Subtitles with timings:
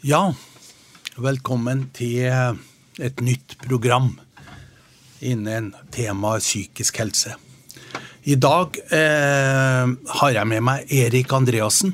[0.00, 0.30] Ja,
[1.20, 4.14] velkommen til et nytt program
[5.20, 7.34] innen temaet psykisk helse.
[8.24, 11.92] I dag eh, har jeg med meg Erik Andreassen,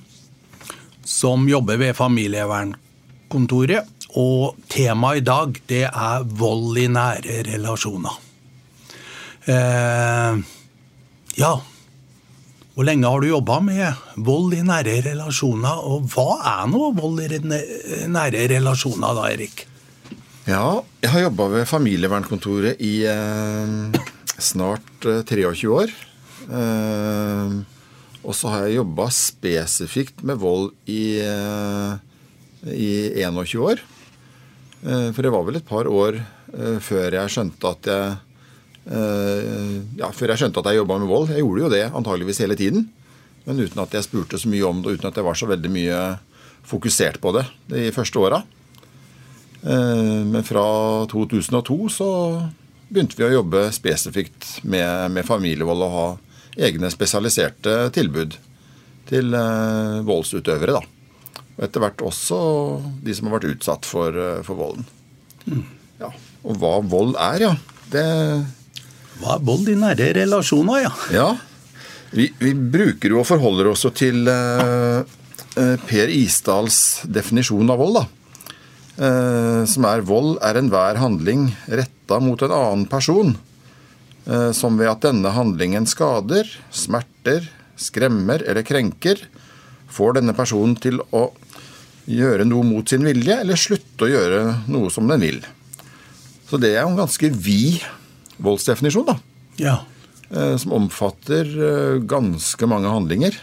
[1.02, 3.91] som jobber ved familievernkontoret.
[4.14, 8.23] Og temaet i dag, det er vold i nære relasjoner.
[9.50, 10.46] Eh,
[11.43, 11.52] ja,
[12.77, 17.23] hvor lenge har du jobba med vold i nære relasjoner, og hva er nå vold
[17.25, 17.39] i
[18.12, 19.62] nære relasjoner da, Erik?
[20.45, 23.97] Ja, jeg har jobba ved familievernkontoret i eh,
[24.37, 25.95] snart eh, 23 år.
[26.52, 27.57] Eh,
[28.21, 31.97] og så har jeg jobba spesifikt med vold i, eh,
[32.77, 32.93] i
[33.24, 33.80] 21 år.
[34.85, 38.16] Eh, for det var vel et par år eh, før jeg skjønte at jeg
[38.86, 41.32] ja, før jeg skjønte at jeg jobba med vold.
[41.34, 42.84] Jeg gjorde jo det antageligvis hele tiden.
[43.46, 45.73] Men uten at jeg spurte så mye om det, uten at jeg var så veldig
[45.74, 45.98] mye
[46.66, 48.40] fokusert på det de første åra.
[49.66, 50.66] Men fra
[51.10, 52.09] 2002 så
[52.88, 56.06] begynte vi å jobbe spesifikt med, med familievold og ha
[56.56, 58.37] egne spesialiserte tilbud
[59.10, 60.78] til eh, voldsutøvere.
[60.78, 61.43] da.
[61.56, 62.38] Og etter hvert også
[63.04, 64.87] de som har vært utsatt for, eh, for volden.
[65.47, 65.65] Mm.
[66.00, 66.10] Ja,
[66.47, 67.53] Og hva vold er, ja.
[67.91, 68.06] Det
[69.20, 70.92] Hva er vold i nære relasjoner, ja?
[71.14, 71.28] Ja,
[72.16, 75.16] Vi, vi bruker jo og forholder oss til eh,
[75.88, 77.98] Per Isdals definisjon av vold.
[77.98, 78.04] da.
[78.97, 83.34] Eh, som er vold er enhver handling retta mot en annen person
[84.26, 87.47] Eh, som ved at denne handlingen skader, smerter,
[87.78, 89.20] skremmer eller krenker,
[89.87, 91.28] får denne personen til å
[92.10, 94.41] gjøre noe mot sin vilje, eller slutte å gjøre
[94.72, 95.38] noe som den vil.
[96.50, 97.87] Så det er en ganske vid
[98.42, 99.16] voldsdefinisjon, da.
[99.60, 99.76] Ja.
[100.31, 103.43] Eh, som omfatter eh, ganske mange handlinger.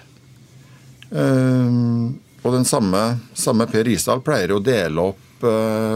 [1.14, 5.44] Og den samme, samme Per Risdal pleier å dele opp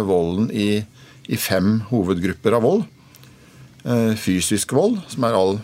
[0.06, 0.84] volden i,
[1.26, 2.84] i fem hovedgrupper av vold.
[3.88, 5.58] Eh, fysisk vold, som er all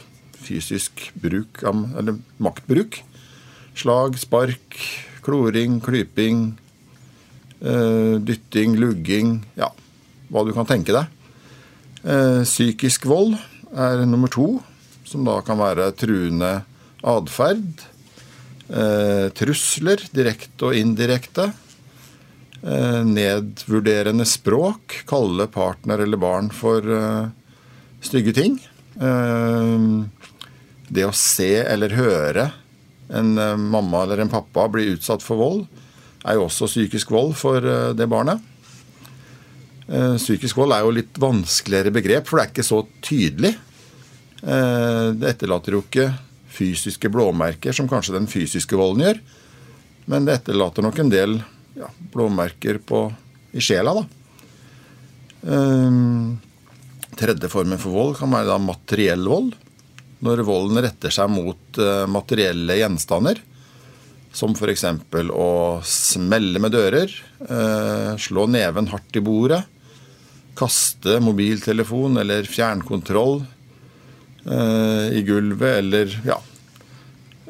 [0.44, 3.02] fysisk bruk av Eller maktbruk.
[3.75, 4.78] Slag, spark,
[5.25, 6.53] kloring, klyping,
[7.59, 9.72] eh, dytting, lugging Ja,
[10.29, 11.08] hva du kan tenke deg.
[12.03, 13.38] Eh, psykisk vold
[13.74, 14.62] er nummer to,
[15.08, 16.62] som da kan være truende
[17.03, 17.90] atferd.
[19.38, 21.50] Trusler, direkte og indirekte.
[22.64, 25.03] Nedvurderende språk.
[25.06, 26.88] Kalle partner eller barn for
[28.02, 28.56] stygge ting.
[30.94, 32.47] Det å se eller høre
[33.14, 35.64] en eh, mamma eller en pappa bli utsatt for vold,
[36.24, 38.41] er jo også psykisk vold for eh, det barnet.
[39.94, 43.54] Eh, psykisk vold er jo litt vanskeligere begrep, for det er ikke så tydelig.
[44.44, 46.09] Det etterlater jo ikke
[46.52, 49.22] fysiske blåmerker, som kanskje den fysiske volden gjør.
[50.12, 51.38] Men det etterlater nok en del
[51.78, 53.06] ja, blåmerker på,
[53.56, 54.03] i sjela, da.
[55.48, 56.36] Um,
[57.16, 59.56] Tredje formen for vold kan være da materiell vold.
[60.28, 63.40] Når volden retter seg mot materielle gjenstander.
[64.34, 64.86] Som f.eks.
[65.30, 65.50] å
[65.86, 67.12] smelle med dører,
[68.18, 69.62] slå neven hardt i bordet,
[70.58, 73.41] kaste mobiltelefon eller fjernkontroll
[74.46, 76.40] eh, i gulvet, eller ja,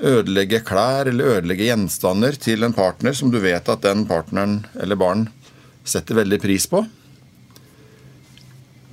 [0.04, 5.00] ødelegge klær eller ødelegge gjenstander til en partner som du vet at den partneren eller
[5.00, 5.28] barn
[5.84, 6.84] setter veldig pris på.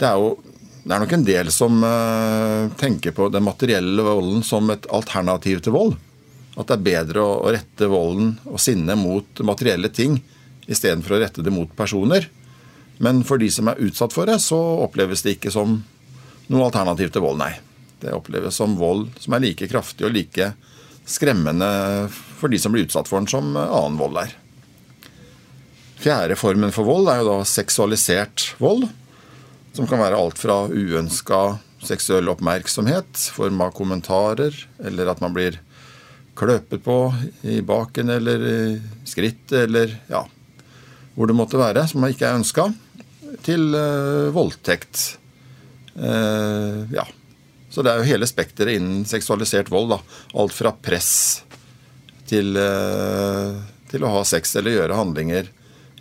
[0.00, 0.38] Det er jo
[0.80, 5.60] det er nok en del som eh, tenker på den materielle volden som et alternativ
[5.64, 5.92] til vold.
[6.56, 10.16] At det er bedre å, å rette volden og sinnet mot materielle ting
[10.70, 12.26] istedenfor å rette det mot personer.
[13.00, 15.78] Men for de som er utsatt for det, så oppleves det ikke som
[16.50, 17.54] noe alternativ til vold, nei.
[18.00, 20.52] Det oppleves som vold som er like kraftig og like
[21.08, 21.68] skremmende
[22.10, 24.34] for de som blir utsatt for den, som annen vold er.
[26.00, 28.86] Fjerde formen for vold er jo da seksualisert vold.
[29.76, 31.40] Som kan være alt fra uønska
[31.86, 35.56] seksuell oppmerksomhet, form av kommentarer, eller at man blir
[36.36, 36.98] kløpet på
[37.48, 38.60] i baken eller i
[39.08, 40.24] skrittet, eller ja,
[41.14, 42.70] hvor det måtte være, som man ikke er ønska,
[43.46, 45.18] til uh, voldtekt.
[45.94, 47.06] Uh, ja.
[47.70, 49.92] Så det er jo hele spekteret innen seksualisert vold.
[49.94, 50.00] da.
[50.40, 51.12] Alt fra press
[52.30, 53.60] til, uh,
[53.90, 55.50] til å ha sex eller gjøre handlinger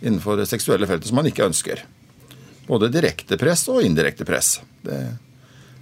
[0.00, 1.84] innenfor det seksuelle feltet som man ikke ønsker.
[2.70, 4.58] Både direkte press og indirekte press.
[4.82, 4.98] Det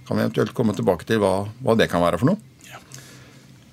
[0.07, 2.39] kan vi eventuelt komme tilbake til hva, hva det kan være for noe.
[2.65, 2.79] Ja.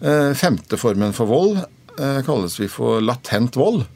[0.05, 1.63] Eh, femte formen for vold
[1.97, 3.87] eh, kalles vi for latent vold.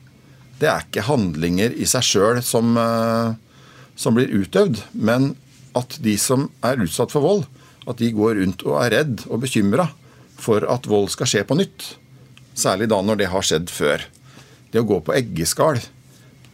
[0.60, 3.36] Det er ikke handlinger i seg sjøl som, eh,
[4.00, 5.34] som blir utøvd, men
[5.76, 7.44] at de som er utsatt for vold,
[7.88, 9.90] at de går rundt og er redd og bekymra
[10.40, 11.84] for at vold skal skje på nytt.
[12.56, 14.04] Særlig da når det har skjedd før.
[14.70, 15.80] Det å gå på eggeskall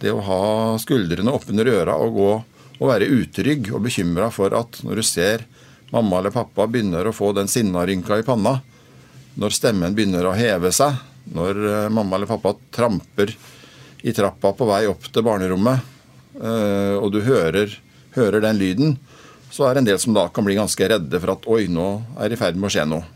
[0.01, 2.31] Det å ha skuldrene oppunder øra og gå
[2.77, 5.45] og være utrygg og bekymra for at når du ser
[5.93, 8.59] mamma eller pappa begynner å få den sinnarynka i panna,
[9.41, 10.99] når stemmen begynner å heve seg,
[11.33, 13.33] når eh, mamma eller pappa tramper
[14.05, 15.96] i trappa på vei opp til barnerommet,
[16.37, 17.73] og du hører,
[18.17, 18.97] hører den lyden,
[19.53, 21.89] så er det en del som da kan bli ganske redde for at oi, nå
[22.21, 23.07] er det i ferd med å skje noe.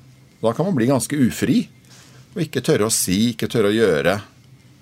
[0.40, 1.62] Da kan man bli ganske ufri
[2.34, 4.20] og ikke tørre å si, ikke tørre å gjøre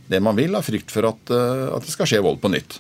[0.09, 2.79] det man vil, av frykt for at, eh, at, det skal skje vold på nytt.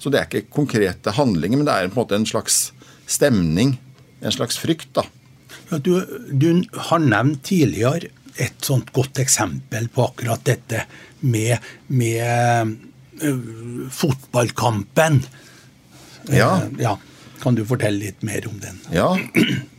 [0.00, 2.70] Så det er ikke konkrete handlinger, men det er på en måte en slags
[3.10, 3.76] stemning,
[4.22, 4.92] en slags frykt.
[4.96, 5.04] da.
[5.70, 5.92] Ja, du,
[6.30, 10.84] du, har nevnt tidligere et sånt godt eksempel på akkurat dette
[11.20, 11.58] med,
[11.88, 12.78] med
[13.90, 15.20] fotballkampen.
[16.30, 16.60] Ja.
[16.60, 16.96] Uh, ja.
[17.40, 18.78] Kan du fortelle litt mer om den?
[18.92, 19.14] Ja,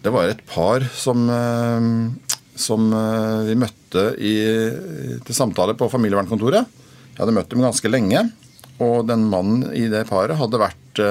[0.04, 2.90] det var et par som, uh, som
[3.48, 4.36] vi møtte i,
[5.26, 6.80] til samtale på familievernkontoret.
[7.12, 8.26] Jeg hadde møtt dem ganske lenge.
[8.82, 11.02] Og den mannen i det paret hadde vært,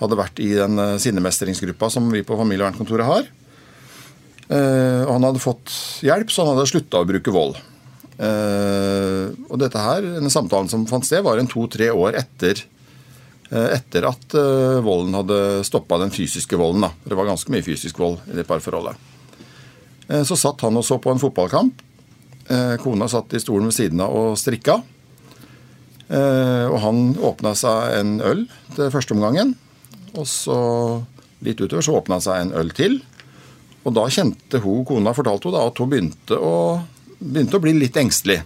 [0.00, 3.28] hadde vært i den sinnemestringsgruppa som vi på familievernkontoret har.
[4.50, 5.70] Og han hadde fått
[6.02, 7.60] hjelp, så han hadde slutta å bruke vold.
[8.20, 12.60] Uh, og dette her, denne samtalen som fant sted, var en to-tre år etter,
[13.50, 16.84] uh, etter at uh, volden hadde stoppa den fysiske volden.
[16.86, 16.92] Da.
[17.08, 19.08] Det var ganske mye fysisk vold i det parforholdet.
[20.28, 21.78] så satt han og så på en fotballkamp.
[22.82, 24.82] kona satt i stolen ved siden av og strikka.
[26.10, 28.42] og han åpna seg en øl
[28.74, 29.54] til første omgangen.
[30.18, 30.58] Og så
[31.40, 32.98] litt utover så åpna han seg en øl til.
[33.86, 36.82] Og da kjente hun, kona fortalte hun da, at hun begynte å
[37.22, 38.40] begynte å bli litt engstelig.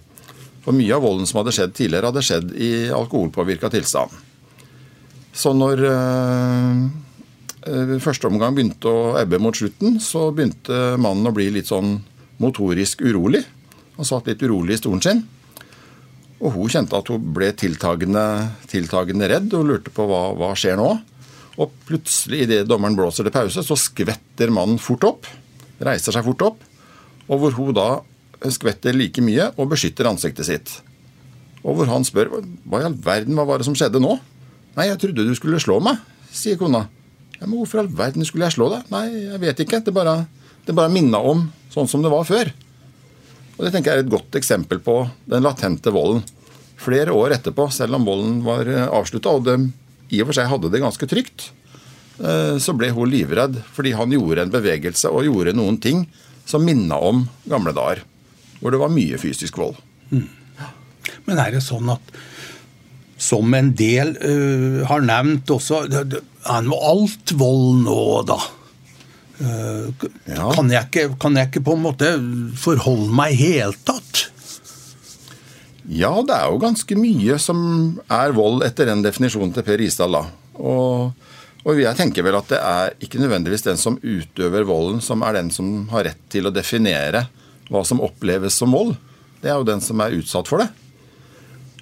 [0.67, 4.11] For mye av volden som hadde skjedd tidligere, hadde skjedd i alkoholpåvirka tilstand.
[5.37, 11.51] Så når øh, første omgang begynte å ebbe mot slutten, så begynte mannen å bli
[11.55, 12.01] litt sånn
[12.43, 13.45] motorisk urolig.
[13.97, 15.23] Han satt litt urolig i stolen sin.
[16.43, 18.25] Og hun kjente at hun ble tiltagende,
[18.69, 20.91] tiltagende redd og lurte på hva, hva skjer nå.
[21.57, 25.31] Og plutselig, idet dommeren blåser til pause, så skvetter mannen fort opp.
[25.81, 26.59] Reiser seg fort opp.
[27.31, 27.89] Og hvor hun da
[28.53, 30.75] skvetter like mye og beskytter ansiktet sitt.
[31.67, 34.17] Og hvor han spør hva i all verden, hva var det som skjedde nå?
[34.77, 35.99] Nei, jeg trodde du skulle slå meg,
[36.31, 36.85] sier kona.
[37.41, 38.87] Ja, Men hvorfor i all verden skulle jeg slå deg?
[38.93, 39.83] Nei, jeg vet ikke.
[39.85, 40.21] Det bare,
[40.69, 42.53] det bare minna om sånn som det var før.
[43.57, 46.23] Og Det tenker jeg er et godt eksempel på den latente volden.
[46.77, 49.57] Flere år etterpå, selv om volden var eh, avslutta, og det
[50.13, 51.49] i og for seg hadde det ganske trygt,
[52.21, 56.05] eh, så ble hun livredd fordi han gjorde en bevegelse og gjorde noen ting
[56.47, 58.05] som minna om gamle dager
[58.61, 59.79] hvor det var mye fysisk vold.
[60.11, 60.29] Mm.
[61.27, 62.15] Men er det sånn at
[63.19, 68.37] som en del uh, har nevnt også Er nå alt vold nå, da?
[69.37, 69.89] Uh,
[70.29, 70.49] ja.
[70.53, 72.11] kan, jeg ikke, kan, jeg ikke, på en måte
[72.61, 74.27] forholde meg i hele tatt?
[75.87, 77.61] Ja, det er jo ganske mye som
[78.11, 80.17] er vold etter den definisjonen til Per Isdal.
[80.17, 80.23] da.
[80.57, 81.13] Og,
[81.63, 85.37] og, jeg tenker vel at det er ikke nødvendigvis den som utøver volden, som er
[85.39, 87.27] den som har rett til å definere
[87.73, 88.95] hva som oppleves som vold,
[89.43, 90.71] det er jo den som er utsatt for det.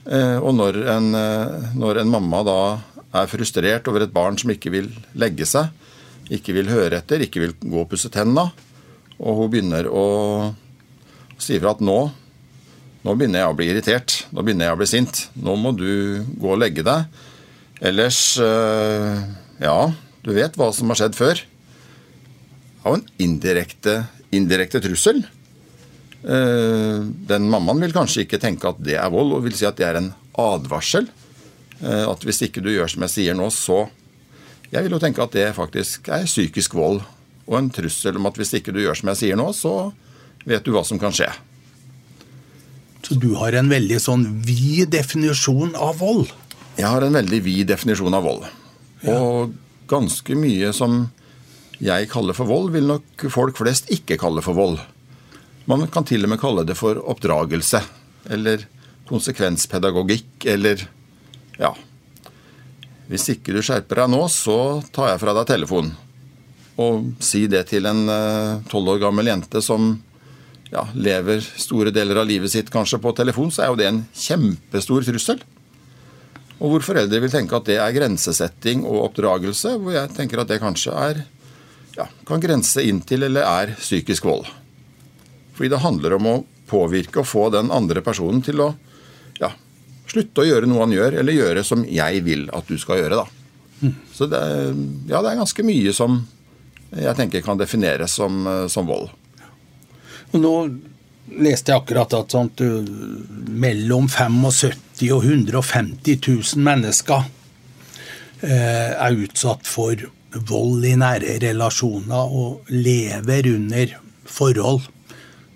[0.05, 2.59] Eh, og når en, eh, når en, mamma da
[3.23, 5.71] er frustrert over et barn som ikke vil legge seg,
[6.35, 8.51] ikke vil høre etter, ikke vil gå og pusse tenna,
[9.21, 10.05] og hun begynner å
[11.41, 11.99] si fra at nå,
[13.05, 16.25] nå begynner jeg å bli irritert, nå begynner jeg å bli sint, nå må du
[16.41, 17.09] gå og legge deg.
[17.85, 19.25] Ellers eh,
[19.62, 19.93] Ja,
[20.25, 21.41] du vet hva som har skjedd før.
[22.85, 24.03] Av en indirekte,
[24.35, 25.23] indirekte trussel.
[26.25, 29.76] Eh, den mammaen vil kanskje ikke tenke at det er vold, og vil si at
[29.76, 31.11] det er en advarsel.
[31.83, 33.87] Eh, at hvis ikke du gjør som jeg sier nå, så
[34.75, 36.97] Jeg vil jo tenke at det faktisk er psykisk vold
[37.47, 39.93] og en trussel om at hvis ikke du gjør som jeg sier nå, så
[40.49, 41.28] vet du hva som kan skje.
[43.04, 46.33] Så du har en veldig sånn vid definisjon av vold?
[46.75, 48.49] Jeg har en veldig vid definisjon av vold.
[49.04, 49.21] Ja.
[49.21, 49.54] Og
[49.87, 51.04] ganske mye som
[51.78, 54.81] jeg kaller for vold, vil nok folk flest ikke kalle for vold.
[55.71, 57.80] Man kan til og med kalle det for oppdragelse.
[58.35, 58.66] Eller
[59.09, 60.87] konsekvenspedagogikk, eller
[61.61, 61.73] ja.
[63.09, 64.59] Hvis ikke du skjerper deg nå, så
[64.92, 65.92] tar jeg fra deg telefonen.
[66.80, 69.92] Og si det til en eh, tolv år gammel jente som
[70.73, 74.00] ja, lever store deler av livet sitt kanskje på telefon, så er jo det en
[74.11, 75.44] kjempestor trussel.
[76.59, 80.50] Og hvor foreldre vil tenke at det er grensesetting og oppdragelse, hvor jeg tenker at
[80.50, 81.23] det kanskje er
[81.94, 84.49] ja, kan grense inn til eller er psykisk vold.
[85.54, 86.37] Fordi det handler om å
[86.70, 88.70] påvirke og få den andre personen til å
[89.40, 89.52] ja,
[90.11, 93.20] slutte å gjøre noe han gjør, eller gjøre som jeg vil at du skal gjøre.
[93.23, 93.26] da.
[93.84, 93.94] Mm.
[94.14, 94.40] Så det,
[95.11, 96.23] ja, det er ganske mye som
[96.94, 99.08] jeg tenker kan defineres som, som vold.
[100.34, 100.54] Og nå
[101.42, 102.61] leste jeg akkurat at sånt,
[103.50, 106.20] mellom 75 130 og 150
[106.54, 107.25] 000 mennesker
[108.42, 109.99] eh, er utsatt for
[110.34, 114.87] vold i nære relasjoner og lever under forhold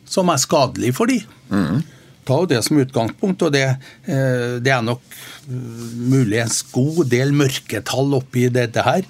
[0.08, 1.24] som er skadelig for dem.
[1.52, 1.82] Mm.
[2.28, 3.64] Ta det som utgangspunkt, og det,
[4.08, 5.04] eh, det er nok
[5.48, 9.06] muligens god del mørketall oppi dette her.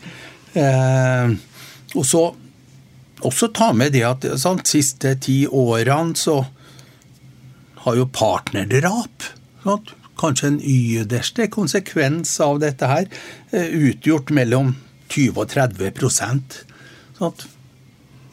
[0.55, 1.35] Eh,
[1.97, 2.23] og så
[3.27, 6.41] også ta med det at sant, siste ti årene så
[7.85, 9.33] har jo partnerdrap
[9.65, 13.05] sant, Kanskje en yderste konsekvens av dette her
[13.55, 14.73] eh, utgjort mellom
[15.15, 17.45] 20 og 30 sant?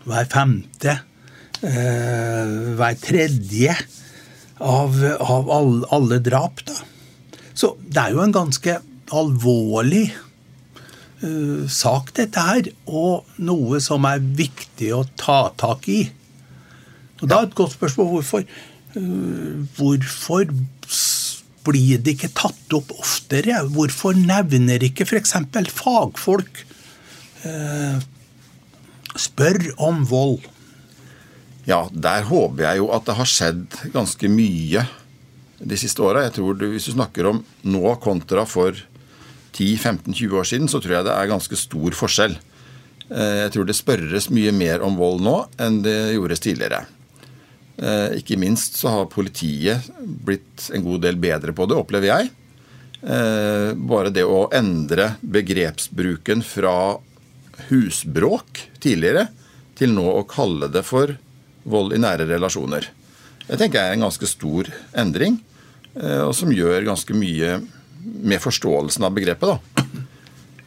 [0.06, 1.04] Hver femte, eh,
[1.66, 3.74] hver tredje
[4.62, 6.62] av, av alle, alle drap.
[6.68, 6.76] da.
[7.56, 8.78] Så det er jo en ganske
[9.16, 10.06] alvorlig
[11.24, 16.02] uh, sak, dette her, og noe som er viktig å ta tak i.
[17.22, 18.48] Og Da er et godt spørsmål hvorfor.
[18.96, 20.48] Uh, hvorfor
[21.66, 23.64] blir det ikke tatt opp oftere?
[23.74, 25.38] Hvorfor nevner ikke f.eks.
[25.74, 26.66] fagfolk
[27.48, 28.04] uh,
[29.16, 30.44] spør om vold?
[31.66, 34.86] Ja, der håper jeg jo at det har skjedd ganske mye
[35.58, 36.28] de siste åra.
[36.30, 38.78] Hvis du snakker om nå kontra for
[39.56, 42.36] 10-15-20 år siden, så tror jeg det er ganske stor forskjell.
[43.10, 46.84] Eh, jeg tror det spørres mye mer om vold nå enn det gjordes tidligere.
[47.76, 52.32] Eh, ikke minst så har politiet blitt en god del bedre på det, opplever jeg.
[53.02, 56.96] Eh, bare det å endre begrepsbruken fra
[57.70, 59.30] husbråk tidligere
[59.78, 61.16] til nå å kalle det for
[61.66, 62.88] vold i nære relasjoner.
[63.46, 65.40] Det tenker jeg er en ganske stor endring,
[65.96, 67.60] og som gjør ganske mye
[68.06, 69.54] med forståelsen av begrepet.
[69.54, 69.86] da.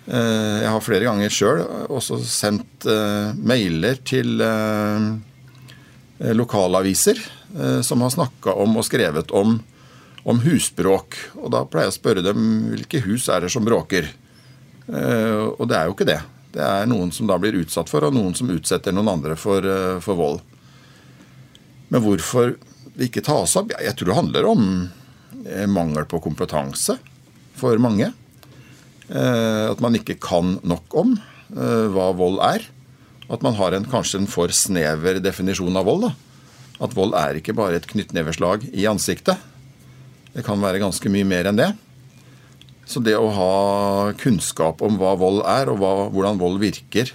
[0.09, 1.59] Eh, jeg har flere ganger sjøl
[1.93, 4.41] også sendt uh, mailer til
[6.19, 7.21] lokalaviser
[7.87, 9.53] som har snakka om og skrevet om,
[10.27, 11.15] om, husbråk.
[11.39, 12.41] Og da pleier jeg å spørre dem
[12.73, 14.09] hvilke hus er det som bråker.
[14.89, 16.19] og det er jo ikke det.
[16.53, 19.65] Det er noen som da blir utsatt for, og noen som utsetter noen andre for,
[20.03, 20.43] for vold.
[21.89, 22.57] Men hvorfor
[22.95, 23.73] det ikke tas opp?
[23.77, 24.65] Jeg tror det handler om
[25.73, 26.99] mangel på kompetanse
[27.59, 28.11] for mange.
[29.09, 32.65] Eh, at man ikke kan nok om eh, hva vold er.
[33.29, 36.09] At man har en, kanskje en for snever definisjon av vold.
[36.09, 36.13] Da.
[36.85, 39.41] At vold er ikke bare et knyttneveslag i ansiktet.
[40.35, 41.73] Det kan være ganske mye mer enn det.
[42.89, 47.11] Så det å ha kunnskap om hva vold er, og hva, hvordan vold virker,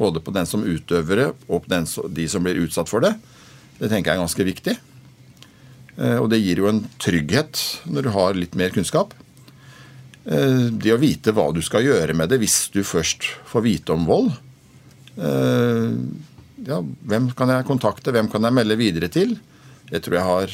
[0.00, 3.12] både på den som utøver det, og på den, de som blir utsatt for det,
[3.80, 4.76] det tenker jeg er ganske viktig.
[6.00, 9.14] Eh, og det gir jo en trygghet når du har litt mer kunnskap.
[10.24, 13.96] Eh, det å vite hva du skal gjøre med det hvis du først får vite
[13.96, 14.32] om vold.
[15.16, 15.94] Eh,
[16.68, 19.38] ja, hvem kan jeg kontakte, hvem kan jeg melde videre til?
[19.90, 20.52] Det tror jeg har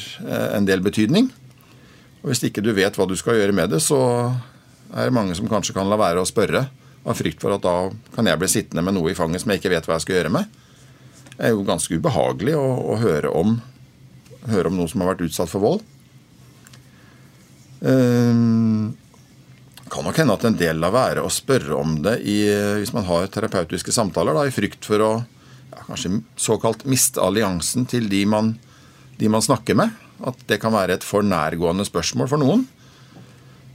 [0.57, 1.27] en del betydning.
[2.23, 3.99] Og Hvis ikke du vet hva du skal gjøre med det, så
[4.95, 6.63] er det mange som kanskje kan la være å spørre
[7.07, 9.61] av frykt for at da kan jeg bli sittende med noe i fanget som jeg
[9.61, 10.57] ikke vet hva jeg skal gjøre med.
[11.37, 13.59] Er jo ganske ubehagelig å, å høre, om,
[14.49, 15.85] høre, om, noen som har vært utsatt for vold.
[17.77, 18.89] Uh,
[19.87, 22.39] kan nok hende at en del lar være å spørre om det i,
[22.81, 25.11] hvis man har terapeutiske samtaler, da, i frykt for å
[25.71, 28.55] ja, kanskje såkalt miste alliansen til de man,
[29.19, 29.93] de man, snakker med.
[30.27, 32.65] At det kan være et for nærgående spørsmål for noen.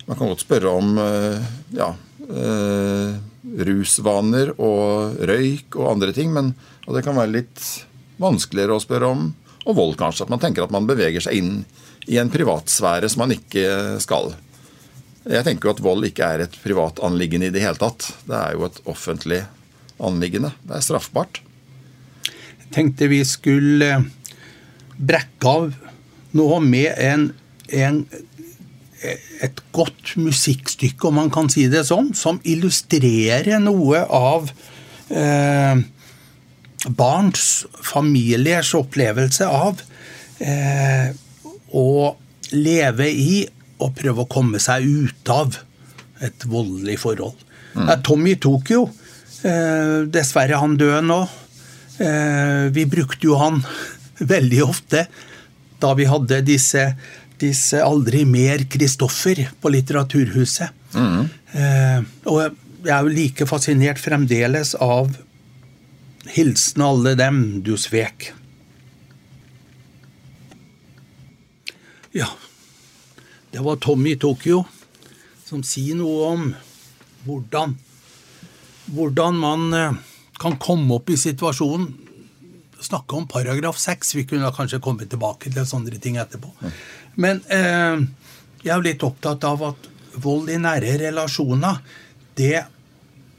[0.08, 1.92] Man kan godt spørre om eh, ja,
[2.26, 6.52] eh, rusvaner og røyk og andre ting, men
[6.86, 7.62] det kan være litt
[8.22, 9.30] vanskeligere å spørre om
[9.62, 10.26] og vold, kanskje.
[10.26, 11.52] At man tenker at man beveger seg inn
[12.10, 14.32] i en privatsfære som man ikke skal.
[15.22, 18.08] Jeg tenker jo at vold ikke er et privat anliggende i det hele tatt.
[18.26, 19.44] Det er jo et offentlig
[20.02, 20.50] anliggende.
[20.66, 21.38] Det er straffbart.
[22.26, 24.00] Jeg tenkte vi skulle
[24.98, 25.70] brekke av
[26.34, 27.28] noe med en,
[27.68, 28.02] en,
[29.02, 34.50] et godt musikkstykke, om man kan si det sånn, som illustrerer noe av
[35.10, 35.82] eh,
[36.88, 37.48] barns,
[37.82, 39.82] familiers opplevelse av
[40.42, 41.10] eh,
[41.72, 41.88] å
[42.52, 43.42] leve i
[43.82, 45.56] og prøve å komme seg ut av
[46.22, 47.38] et voldelig forhold.
[47.74, 47.86] Mm.
[47.86, 48.86] Det er Tommy Tokyo.
[49.42, 51.20] Eh, dessverre han død nå.
[52.02, 53.62] Eh, vi brukte jo han
[54.34, 55.06] veldig ofte
[55.82, 56.92] da vi hadde disse,
[57.42, 60.72] disse Aldri mer Kristoffer på Litteraturhuset.
[60.94, 61.28] Mm.
[61.52, 62.38] Eh, og
[62.82, 65.12] jeg er jo like fascinert fremdeles av
[66.32, 68.30] Hilsen alle dem du svek.
[72.12, 72.28] Ja,
[73.50, 74.62] det var Tommy Tokyo
[75.48, 76.44] som sier noe om
[77.26, 77.74] hvordan,
[78.92, 79.98] hvordan man eh,
[80.40, 81.90] kan komme opp i situasjonen.
[82.82, 84.14] Snakke om paragraf 6.
[84.16, 86.50] Vi kunne kanskje komme tilbake til sånne ting etterpå.
[87.14, 88.04] Men eh,
[88.62, 89.88] jeg er litt opptatt av at
[90.22, 91.80] vold i nære relasjoner,
[92.38, 92.64] det,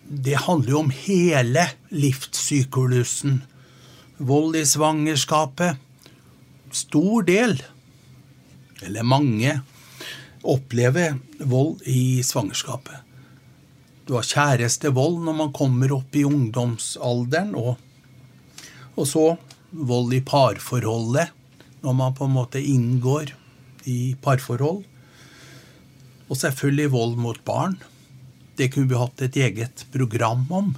[0.04, 3.42] det handler jo om hele livssyklusen.
[4.24, 5.80] Vold i svangerskapet.
[6.74, 7.58] Stor del,
[8.84, 9.60] eller mange,
[10.44, 13.00] opplever vold i svangerskapet.
[14.04, 17.78] Du har kjærestevold når man kommer opp i ungdomsalderen, og,
[18.98, 19.28] og så
[19.72, 21.32] vold i parforholdet
[21.84, 23.32] når man på en måte inngår
[23.90, 24.84] i parforhold.
[26.30, 27.78] Og selvfølgelig vold mot barn.
[28.58, 30.74] Det kunne vi hatt et eget program om.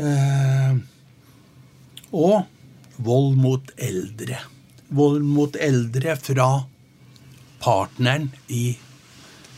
[0.00, 0.76] Eh,
[2.12, 2.44] og
[3.02, 4.40] vold mot eldre.
[4.92, 6.48] Vold mot eldre fra
[7.62, 8.64] partneren i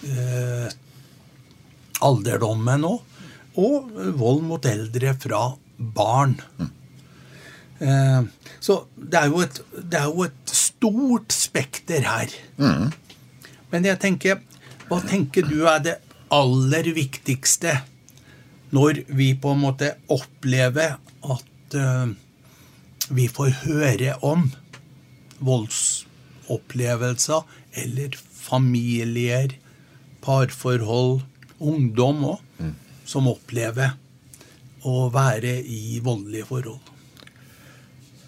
[0.07, 0.69] eh,
[2.05, 3.11] alderdommen òg.
[3.55, 5.45] Og vold mot eldre fra
[5.79, 6.39] barn.
[7.79, 8.23] Eh,
[8.61, 12.29] så det er, et, det er, jo et, stort spekter her.
[12.61, 12.93] Mm.
[13.73, 14.43] Men jeg tenker
[14.85, 15.97] Hva tenker du er det
[16.35, 17.79] aller viktigste
[18.75, 22.11] når vi på en måte opplever at uh,
[23.15, 24.51] vi får høre om
[25.39, 27.43] voldsopplevelser
[27.81, 29.55] eller familier,
[30.27, 31.23] parforhold,
[31.63, 32.75] ungdom òg, mm.
[33.09, 33.95] som opplever
[34.85, 36.83] å være i voldelige forhold?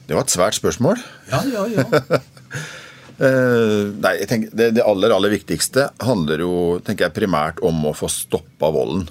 [0.06, 0.96] Det var et svært spørsmål.
[1.32, 1.84] Ja, ja, ja.
[2.56, 6.54] uh, nei, jeg tenker, det, det, aller aller viktigste handler jo
[6.86, 9.08] tenker jeg, primært om å få stoppa volden.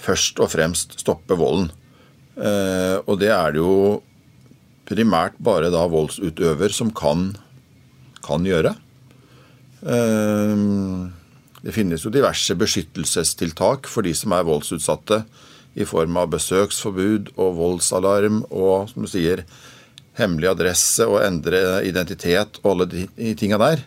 [0.00, 1.70] Først og fremst stoppe volden.
[2.40, 4.00] Uh, og det er det jo
[4.90, 7.30] primært bare da voldsutøver som kan,
[8.26, 8.74] kan gjøre.
[9.80, 11.10] Uh,
[11.60, 15.24] det finnes jo diverse beskyttelsestiltak for de som er voldsutsatte,
[15.78, 19.44] i form av besøksforbud og voldsalarm og som du sier,
[20.18, 23.82] hemmelig adresse og endre identitet og alle de tinga der.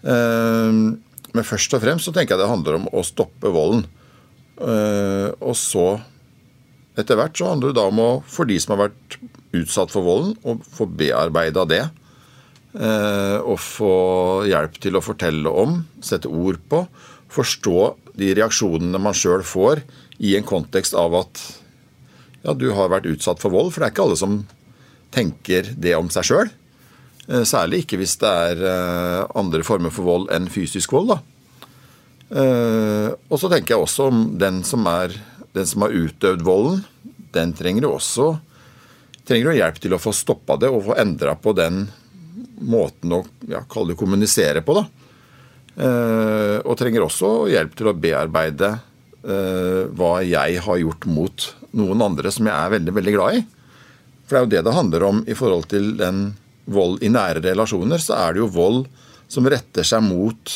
[0.00, 0.80] Eh,
[1.30, 3.84] men først og fremst så tenker jeg det handler om å stoppe volden.
[4.60, 5.94] Eh, og så,
[6.98, 9.20] etter hvert, så handler det da om å, for de som har vært
[9.56, 11.84] utsatt for volden, å få bearbeida det.
[12.70, 13.94] Eh, og få
[14.46, 16.84] hjelp til å fortelle om, sette ord på,
[17.30, 17.80] forstå
[18.18, 19.84] de reaksjonene man sjøl får
[20.20, 21.40] i en kontekst av at
[22.44, 23.72] ja, du har vært utsatt for vold.
[23.72, 24.40] For det er ikke alle som
[25.14, 26.50] tenker det om seg sjøl.
[27.30, 31.12] Eh, særlig ikke hvis det er eh, andre former for vold enn fysisk vold.
[31.12, 31.18] Da.
[32.40, 35.14] Eh, og så tenker jeg også om den som, er,
[35.54, 36.84] den som har utøvd volden.
[37.34, 38.32] Den trenger jo også
[39.28, 41.84] trenger jo hjelp til å få stoppa det og få endra på den
[42.66, 44.74] måten å ja, kalle det kommunisere på.
[44.74, 44.82] da.
[46.66, 48.72] og trenger også hjelp til å bearbeide
[49.22, 51.46] hva jeg har gjort mot
[51.78, 53.44] noen andre som jeg er veldig, veldig glad i.
[54.30, 56.28] For det er jo det det handler om i forhold til den
[56.70, 57.98] vold i nære relasjoner.
[57.98, 58.84] Så er det jo vold
[59.26, 60.52] som retter seg mot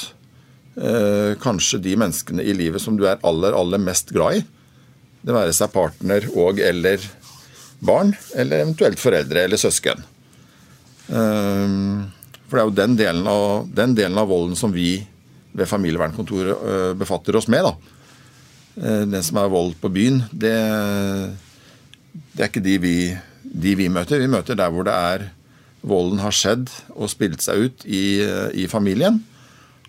[0.79, 4.45] eh, kanskje de menneskene i livet som du er aller, aller mest glad i.
[5.27, 7.03] Det være seg partner og eller
[7.83, 10.07] barn, eller eventuelt foreldre eller søsken.
[11.09, 12.07] Um,
[12.47, 15.03] for det er jo den delen, av, den delen av volden som vi
[15.55, 17.67] ved familievernkontoret uh, befatter oss med.
[17.67, 17.75] da.
[18.79, 20.55] Uh, den som er vold på byen, det,
[22.33, 22.97] det er ikke de vi
[23.44, 24.22] de vi møter.
[24.22, 25.28] Vi møter der hvor det er
[25.85, 28.24] volden har skjedd og spilt seg ut i,
[28.57, 29.20] i familien.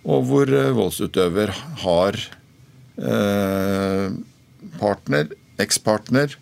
[0.05, 2.17] Og hvor eh, voldsutøver har
[2.99, 4.09] eh,
[4.77, 6.35] partner, ekspartner,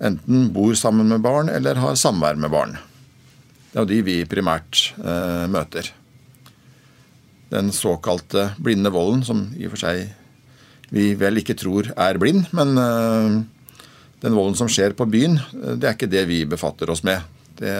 [0.00, 2.78] enten bor sammen med barn eller har samvær med barn.
[3.70, 5.92] Det er jo de vi primært eh, møter.
[7.52, 10.08] Den såkalte blinde volden, som i og for seg
[10.90, 13.38] vi vel ikke tror er blind, men eh,
[14.20, 17.20] den volden som skjer på byen, eh, det er ikke det vi befatter oss med.
[17.58, 17.74] Det,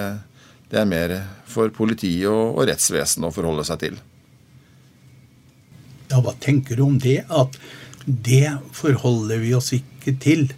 [0.71, 1.11] det er mer
[1.51, 3.95] for politiet og, og rettsvesenet å forholde seg til.
[6.11, 7.25] Ja, Hva tenker du om det?
[7.29, 7.59] At
[8.05, 10.53] det forholder vi oss ikke til.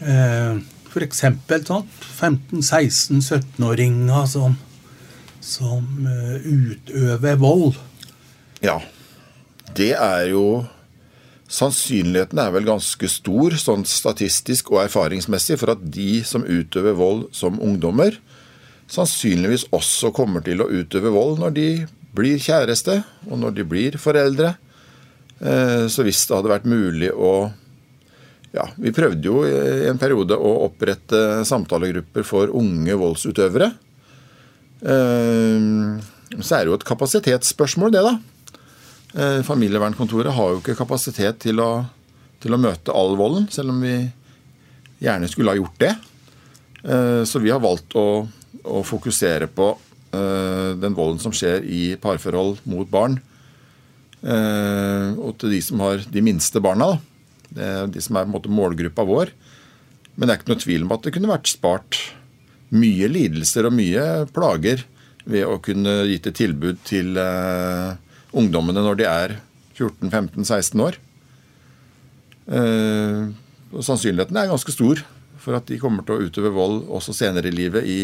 [0.00, 0.56] Eh,
[0.90, 1.24] F.eks.
[1.66, 1.86] sånn
[2.18, 4.56] 15-16-17-åringer som,
[5.42, 7.74] som eh, utøver vold.
[8.64, 8.80] Ja.
[9.76, 10.64] Det er jo
[11.50, 17.24] Sannsynligheten er vel ganske stor, sånn statistisk og erfaringsmessig, for at de som utøver vold
[17.34, 18.20] som ungdommer,
[18.90, 21.68] sannsynligvis også kommer til å utøve vold når de
[22.14, 24.54] blir kjæreste, og når de blir foreldre.
[25.40, 27.50] Eh, så hvis det hadde vært mulig å
[28.50, 33.68] ja, Vi prøvde jo i en periode å opprette samtalegrupper for unge voldsutøvere.
[34.82, 35.68] Eh,
[36.40, 38.16] så er det jo et kapasitetsspørsmål, det, da.
[39.10, 41.70] Eh, familievernkontoret har jo ikke kapasitet til å,
[42.42, 43.96] til å møte all volden, selv om vi
[45.02, 45.94] gjerne skulle ha gjort det.
[46.84, 48.22] Eh, så vi har valgt å,
[48.62, 49.72] å fokusere på
[50.14, 53.18] eh, den volden som skjer i parforhold mot barn.
[54.20, 56.94] Eh, og til de som har de minste barna.
[57.50, 59.32] De som er målgruppa vår.
[60.14, 61.98] Men det er ikke noe tvil om at det kunne vært spart
[62.70, 64.84] mye lidelser og mye plager
[65.26, 67.96] ved å kunne gitt et tilbud til uh,
[68.36, 69.36] ungdommene når de er
[69.78, 70.98] 14-15-16 år.
[72.50, 73.30] Eh,
[73.70, 75.02] og Sannsynligheten er ganske stor
[75.40, 78.00] for at de kommer til å utøve vold også senere i livet i,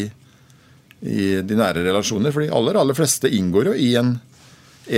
[1.05, 2.33] i de nære relasjoner.
[2.33, 4.15] For de aller, aller fleste inngår jo i en,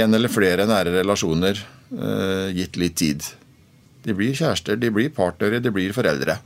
[0.04, 3.26] en eller flere nære relasjoner eh, gitt litt tid.
[4.06, 6.40] De blir kjærester, de blir partnere, de blir foreldre.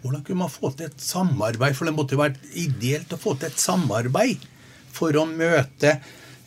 [0.00, 1.74] Hvordan kunne man få til et samarbeid?
[1.76, 4.46] For det måtte jo vært ideelt å få til et samarbeid
[4.94, 5.98] for å møte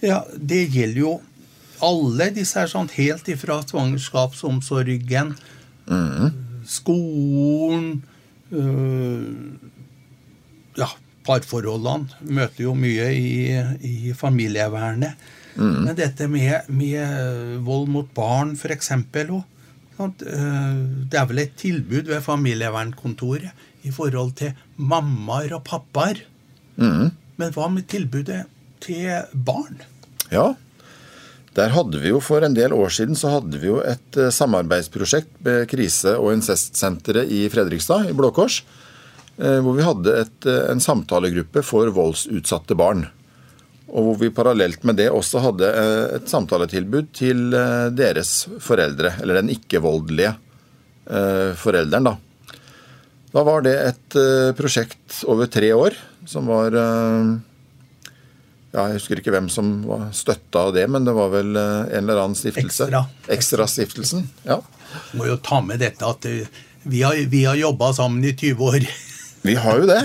[0.04, 1.12] Ja, det gjelder jo
[1.82, 5.36] alle disse her sånn helt ifra svangerskapsomsorgen,
[5.90, 6.34] mm.
[6.70, 7.88] skolen
[8.54, 9.30] øh,
[10.74, 10.88] Ja,
[11.28, 13.34] parforholdene møter jo mye i,
[13.86, 15.20] i familievernet.
[15.54, 15.84] Mm.
[15.86, 18.90] Men dette med, med, vold mot barn, f.eks.
[18.90, 19.44] òg.
[20.02, 20.80] Eh,
[21.12, 26.24] det er vel et tilbud ved familievernkontoret i forhold til mammaer og pappaer.
[26.82, 27.12] Mm.
[27.38, 28.44] Men hva med tilbudet
[28.84, 29.82] til barn?
[30.34, 30.54] Ja,
[31.54, 34.32] der hadde vi jo For en del år siden så hadde vi jo et eh,
[34.34, 38.64] samarbeidsprosjekt med krise- og incestsenteret i Fredrikstad, i Blå Kors.
[39.38, 43.06] Eh, hvor vi hadde et, en samtalegruppe for voldsutsatte barn.
[43.94, 49.14] Og hvor vi parallelt med det også hadde eh, et samtaletilbud til eh, deres foreldre,
[49.22, 52.16] eller den ikke-voldelige eh, forelderen, da.
[53.34, 54.16] Da var det et
[54.54, 55.96] prosjekt over tre år
[56.30, 56.76] som var
[58.74, 59.72] ja, Jeg husker ikke hvem som
[60.16, 62.90] støtta det, men det var vel en eller annen stiftelse.
[62.90, 63.04] Ekstra.
[63.36, 64.26] Ekstrastiftelsen.
[64.48, 64.60] Ja.
[65.14, 66.26] Må jo ta med dette at
[66.84, 68.90] vi har, vi har jobba sammen i 20 år.
[69.44, 70.00] Vi har jo det.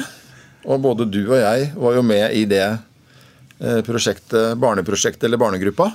[0.66, 2.64] Og både du og jeg var jo med i det
[3.58, 5.90] Eh, prosjektet, barneprosjektet eller barnegruppa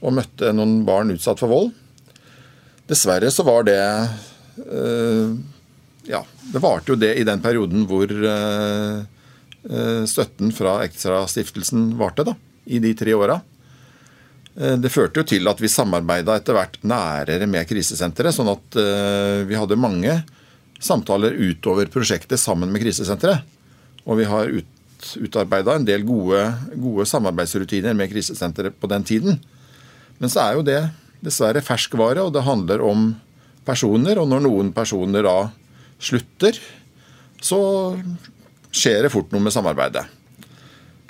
[0.00, 1.68] og møtte noen barn utsatt for vold.
[2.90, 5.30] Dessverre så var det eh,
[6.10, 9.04] Ja, det varte jo det i den perioden hvor eh,
[10.08, 13.40] støtten fra Extra-stiftelsen varte, da, i de tre åra.
[14.54, 18.78] Det førte jo til at vi samarbeida etter hvert nærere med krisesenteret, sånn at
[19.46, 20.16] vi hadde mange
[20.80, 23.44] samtaler utover prosjektet sammen med krisesenteret.
[24.08, 24.68] Og vi har ut,
[25.20, 26.40] utarbeida en del gode,
[26.74, 29.40] gode, samarbeidsrutiner med krisesenteret på den tiden.
[30.18, 30.80] Men så er jo det
[31.24, 33.10] dessverre ferskvare, og det handler om
[33.68, 34.18] personer.
[34.20, 35.36] Og når noen personer da
[36.00, 36.58] slutter,
[37.44, 37.60] så
[38.70, 40.06] skjer det fort noe med samarbeidet.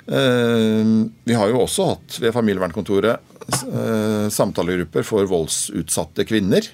[0.07, 0.91] Eh,
[1.23, 3.21] vi har jo også hatt ved familievernkontoret
[3.69, 6.67] eh, samtalegrupper for voldsutsatte kvinner.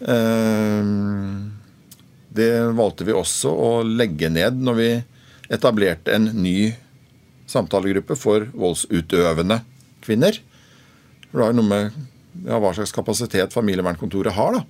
[0.00, 0.92] Eh,
[2.38, 4.90] det valgte vi også å legge ned når vi
[5.48, 6.70] etablerte en ny
[7.48, 9.62] samtalegruppe for voldsutøvende
[10.04, 10.36] kvinner.
[11.28, 11.96] For det har noe med
[12.46, 14.62] ja, hva slags kapasitet familievernkontoret har da,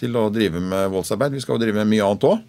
[0.00, 1.36] til å drive med voldsarbeid.
[1.38, 2.42] Vi skal jo drive med mye annet òg.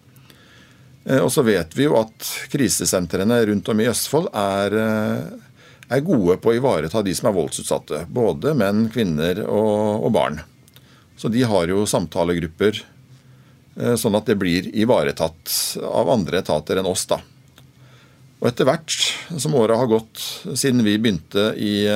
[1.08, 5.56] Eh, og så vet vi jo at krisesentrene rundt om i Østfold er, eh,
[5.88, 8.04] er, gode på å ivareta de som er voldsutsatte.
[8.12, 10.41] Både menn, kvinner og, og barn.
[11.17, 16.89] Så de har jo samtalegrupper eh, sånn at det blir ivaretatt av andre etater enn
[16.89, 17.08] oss.
[17.10, 17.22] da.
[18.38, 18.93] Og etter hvert
[19.41, 20.20] som åra har gått
[20.54, 21.88] siden vi begynte i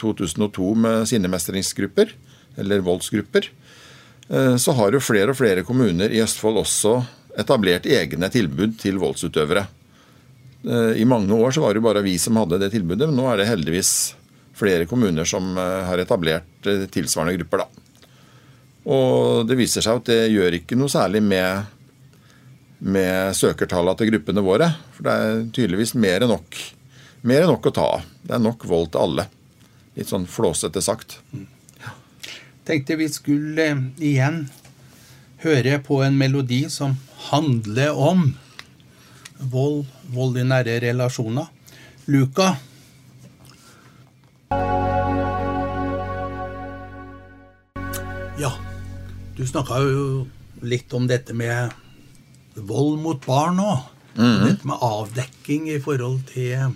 [0.00, 2.14] 2002 eh, med sinnemestringsgrupper,
[2.62, 3.46] eller voldsgrupper,
[4.60, 6.92] så har jo flere og flere kommuner i Østfold også
[7.38, 9.66] etablert egne tilbud til voldsutøvere.
[10.66, 13.28] Eh, I mange år så var det bare vi som hadde det tilbudet, men nå
[13.30, 13.92] er det heldigvis
[14.58, 17.62] flere kommuner som har etablert tilsvarende grupper.
[17.64, 18.10] da.
[18.92, 21.70] Og det viser seg at det gjør ikke noe særlig med
[22.82, 24.68] med søkertallene til gruppene våre.
[24.96, 26.58] For det er tydeligvis mer enn nok,
[27.28, 28.08] mer enn nok å ta av.
[28.22, 29.28] Det er nok vold til alle.
[29.96, 31.20] Litt sånn flåsete sagt.
[31.82, 31.94] Ja.
[32.66, 34.44] Tenkte vi skulle eh, igjen
[35.42, 36.96] høre på en melodi som
[37.30, 38.32] handler om
[39.38, 41.48] vold, vold i nære relasjoner.
[42.10, 42.56] Luka.
[48.40, 48.52] Ja,
[49.36, 50.06] du snakka jo
[50.62, 51.72] litt om dette med
[52.54, 53.88] vold mot barn òg.
[54.16, 54.42] Mm.
[54.44, 56.74] Dette med avdekking i forhold til,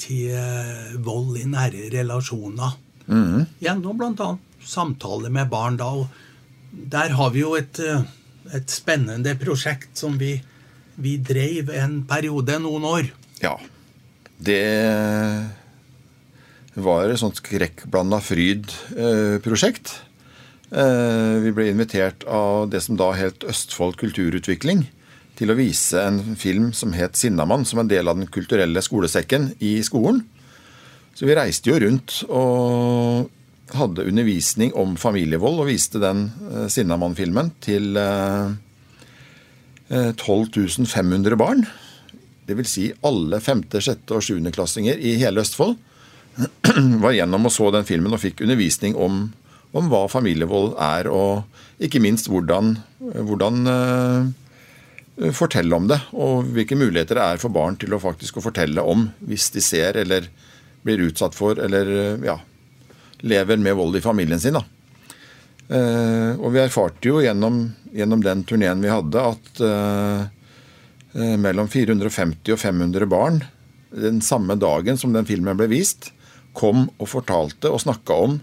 [0.00, 2.78] til vold i nære relasjoner.
[3.06, 3.44] Mm.
[3.60, 4.30] Gjennom bl.a.
[4.64, 5.76] samtaler med barn.
[5.76, 6.06] da, og
[6.70, 7.80] Der har vi jo et,
[8.52, 10.36] et spennende prosjekt som vi,
[11.00, 13.10] vi drev en periode, noen år.
[13.42, 13.56] Ja.
[14.42, 14.62] Det
[16.74, 19.92] var et sånt skrekkblanda fryd-prosjekt.
[19.92, 20.08] Eh,
[20.72, 24.86] Eh, vi ble invitert av det som da het Østfold kulturutvikling,
[25.36, 29.54] til å vise en film som het 'Sinnamann', som en del av den kulturelle skolesekken
[29.60, 30.24] i skolen.
[31.14, 33.30] Så vi reiste jo rundt og
[33.78, 38.52] hadde undervisning om familievold og viste den uh, Sinnamann-filmen til uh,
[39.92, 41.66] 12 500 barn.
[42.48, 42.68] Dvs.
[42.68, 45.76] Si alle femte, sjette og sjuendeklassinger i hele Østfold
[47.04, 49.26] var gjennom og så den filmen og fikk undervisning om,
[49.76, 51.44] om hva familievold er, og
[51.82, 52.76] ikke minst hvordan,
[53.28, 56.00] hvordan uh, fortelle om det.
[56.16, 59.64] Og hvilke muligheter det er for barn til å faktisk å fortelle om hvis de
[59.64, 60.30] ser eller
[60.82, 62.40] blir utsatt for eller ja,
[63.22, 64.58] lever med vold i familien sin.
[64.58, 64.64] da.
[65.72, 72.54] Uh, og vi erfarte jo gjennom, gjennom den turneen vi hadde, at uh, mellom 450
[72.54, 73.42] og 500 barn
[73.92, 76.10] den samme dagen som den filmen ble vist,
[76.56, 78.38] kom og fortalte og snakka om,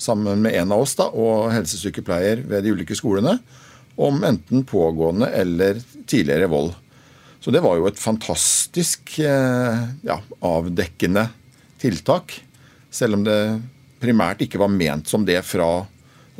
[0.00, 3.38] sammen med en av oss da, og helsesykepleier ved de ulike skolene,
[4.00, 6.72] om enten pågående eller tidligere vold.
[7.40, 11.26] Så det var jo et fantastisk ja, avdekkende
[11.80, 12.36] tiltak.
[12.92, 13.36] Selv om det
[14.00, 15.86] primært ikke var ment som det fra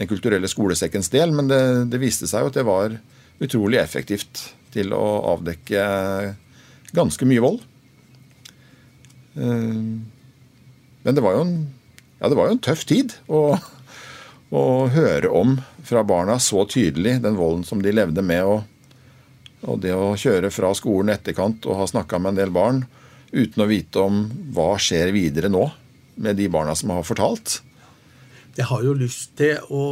[0.00, 1.60] Den kulturelle skolesekkens del, men det,
[1.92, 2.94] det viste seg jo at det var
[3.42, 5.82] utrolig effektivt til å avdekke
[6.96, 7.58] ganske mye vold.
[9.34, 9.82] Eh,
[11.02, 11.54] men det var jo en,
[12.20, 13.42] ja, var jo en tøff tid å,
[14.50, 18.44] å, høre om fra barna så tydelig den volden som de levde med.
[18.44, 22.84] Og, og det å kjøre fra skolen etterkant og ha snakka med en del barn
[23.32, 25.68] uten å vite om hva skjer videre nå
[26.14, 27.60] med de barna som har fortalt.
[28.56, 29.84] Jeg har jo lyst til å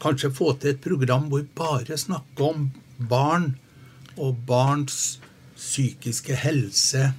[0.00, 2.70] kanskje få til et program hvor vi bare snakker om
[3.10, 3.52] barn
[4.20, 5.18] og barns
[5.56, 7.10] psykiske helse.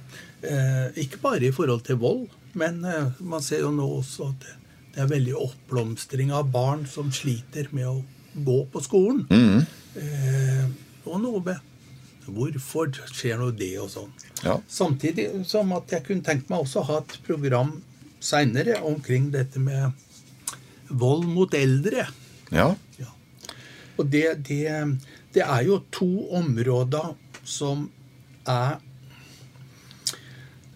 [0.42, 2.26] Eh, ikke bare i forhold til vold,
[2.58, 4.48] men eh, man ser jo nå også at
[4.92, 8.00] det er veldig oppblomstring av barn som sliter med å
[8.34, 9.22] gå på skolen.
[9.30, 9.62] Mm.
[10.02, 10.66] Eh,
[11.06, 11.70] og noe med
[12.26, 14.12] hvorfor skjer nå det, og sånn.
[14.42, 14.58] Ja.
[14.70, 17.78] Samtidig som at jeg kunne tenkt meg også å ha et program
[18.22, 19.90] seinere omkring dette med
[20.92, 22.06] vold mot eldre.
[22.52, 22.70] Ja.
[23.00, 23.10] ja.
[23.96, 24.68] Og det, det,
[25.34, 27.88] det, er jo to områder som
[28.48, 28.80] er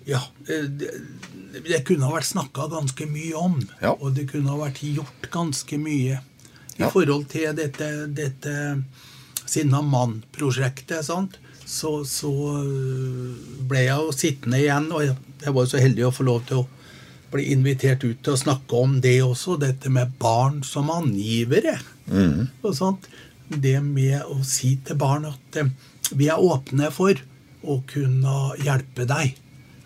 [0.06, 0.92] Ja, det,
[1.66, 3.58] det kunne ha vært snakka ganske mye om.
[3.82, 3.96] Ja.
[3.96, 6.20] Og det kunne ha vært gjort ganske mye
[6.76, 6.90] i ja.
[6.92, 8.54] forhold til dette, dette
[9.46, 11.06] Sinna mann-prosjektet.
[11.66, 12.32] Så, så,
[13.66, 16.62] ble jeg jo sittende igjen, og jeg var jo så heldig å få lov til
[16.62, 16.66] å
[17.32, 21.78] bli invitert ut til å snakke om det også, dette med barn som angivere.
[22.06, 22.46] Mm.
[22.62, 23.08] og sånt.
[23.48, 25.70] Det med å si til barn at eh,
[26.14, 27.18] vi er åpne for
[27.66, 29.36] å kunne hjelpe deg.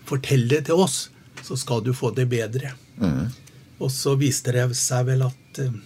[0.08, 1.08] Fortell det til oss,
[1.44, 2.74] så skal du få det bedre.
[3.00, 3.32] Mm.
[3.80, 5.76] Og så viste det seg vel at eh,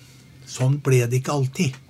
[0.46, 1.80] sånn ble det ikke alltid.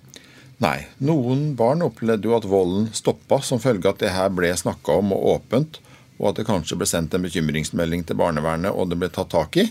[0.65, 0.87] Nei.
[1.05, 5.01] Noen barn opplevde jo at volden stoppa som følge av at det her ble snakka
[5.03, 5.81] om og åpent
[6.21, 9.59] og at det kanskje ble sendt en bekymringsmelding til barnevernet, og det ble tatt tak
[9.61, 9.67] i.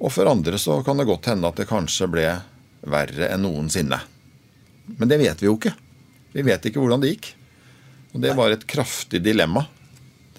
[0.00, 2.28] Og for andre så kan det godt hende at det kanskje ble
[2.80, 3.98] verre enn noensinne.
[4.96, 5.74] Men det vet vi jo ikke.
[6.32, 7.34] Vi vet ikke hvordan det gikk.
[8.14, 9.66] Og det var et kraftig dilemma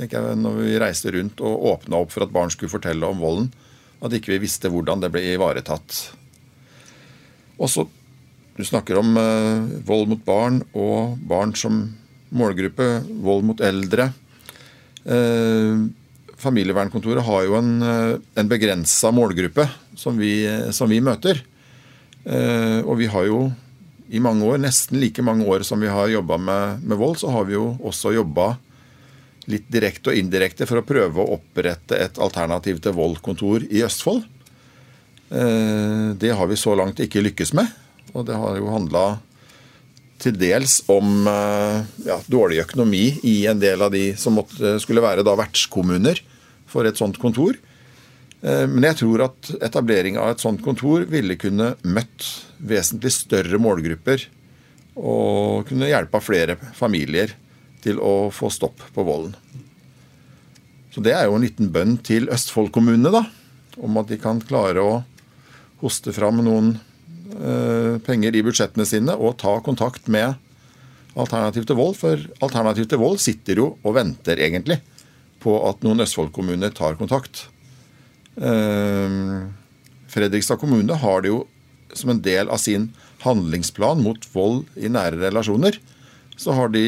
[0.02, 3.22] tenker jeg, når vi reiste rundt og åpna opp for at barn skulle fortelle om
[3.22, 3.50] volden.
[4.02, 6.04] At ikke vi visste hvordan det ble ivaretatt.
[7.62, 7.90] Og så
[8.52, 11.78] Du snakker om eh, vold mot barn og barn som
[12.36, 13.00] målgruppe.
[13.24, 14.10] Vold mot eldre.
[15.06, 15.78] Eh,
[16.42, 21.42] familievernkontoret har jo en, eh, en begrensa målgruppe som vi, som vi, møter.
[22.26, 23.52] Eh, og vi har jo
[24.12, 27.32] i mange år, nesten like mange år som vi har jobba med, med, vold, så
[27.32, 28.58] har vi jo også jobba
[29.48, 34.22] litt direkte og indirekte for å prøve å opprette et alternativ til vold-kontor i Østfold.
[35.32, 37.72] Det har vi så langt ikke lykkes med.
[38.14, 39.06] Og det har jo handla
[40.22, 45.04] til dels om eh, ja, dårlig økonomi i en del av de som måtte, skulle
[45.04, 46.22] være da vertskommuner
[46.70, 47.58] for et sånt kontor.
[48.42, 52.30] Eh, men jeg tror at etablering av et sånt kontor ville kunne møtt
[52.62, 54.28] vesentlig større målgrupper
[55.02, 57.34] og kunne hjelpa flere familier
[57.82, 59.34] til å få stopp på volden.
[60.92, 63.24] Så det er jo en liten bønn til Østfold kommune, da,
[63.80, 64.98] om at de kan klare å
[65.82, 66.76] hoste fram noen
[68.06, 70.36] penger i budsjettene sine og ta kontakt med
[71.20, 71.98] Alternativ til vold.
[72.00, 74.80] For Alternativ til vold sitter jo og venter egentlig
[75.42, 77.48] på at noen Østfold-kommuner tar kontakt.
[78.38, 79.18] Eh,
[80.12, 81.46] Fredrikstad kommune har det jo
[81.98, 82.92] som en del av sin
[83.26, 85.78] handlingsplan mot vold i nære relasjoner.
[86.40, 86.86] Så de,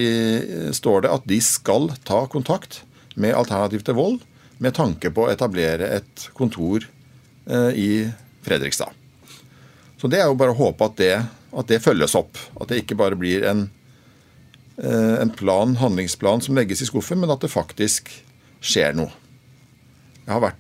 [0.74, 2.82] står det at de skal ta kontakt
[3.20, 4.22] med Alternativ til vold
[4.64, 6.88] med tanke på å etablere et kontor
[7.50, 7.90] eh, i
[8.46, 9.03] Fredrikstad.
[10.04, 11.14] Så det er jo bare å håpe at det,
[11.56, 12.36] at det følges opp.
[12.60, 13.70] At det ikke bare blir en,
[14.76, 18.12] eh, en plan, handlingsplan som legges i skuffen, men at det faktisk
[18.60, 19.14] skjer noe.
[20.26, 20.60] Jeg har vært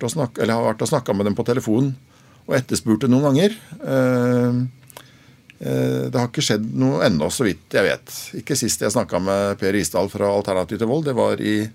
[0.80, 1.98] og snakka med dem på telefonen
[2.48, 3.54] og etterspurt det noen ganger.
[5.60, 8.16] Det har ikke skjedd noe ennå, så vidt jeg vet.
[8.40, 11.06] Ikke sist jeg snakka med Per Isdal fra Alternativ til vold.
[11.08, 11.70] Det var i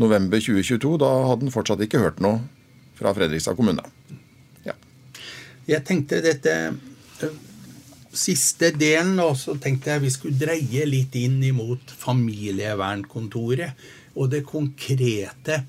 [0.00, 0.94] november 2022.
[1.00, 2.40] Da hadde han fortsatt ikke hørt noe
[2.96, 3.84] fra Fredrikstad kommune.
[4.64, 4.76] Ja.
[5.68, 6.54] Jeg tenkte dette
[8.18, 13.70] siste delen, og så tenkte jeg vi skulle dreie litt inn imot familievernkontoret
[14.18, 15.62] og det konkrete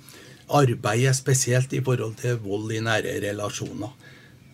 [0.50, 3.92] arbeidet, spesielt i forhold til vold i nære relasjoner.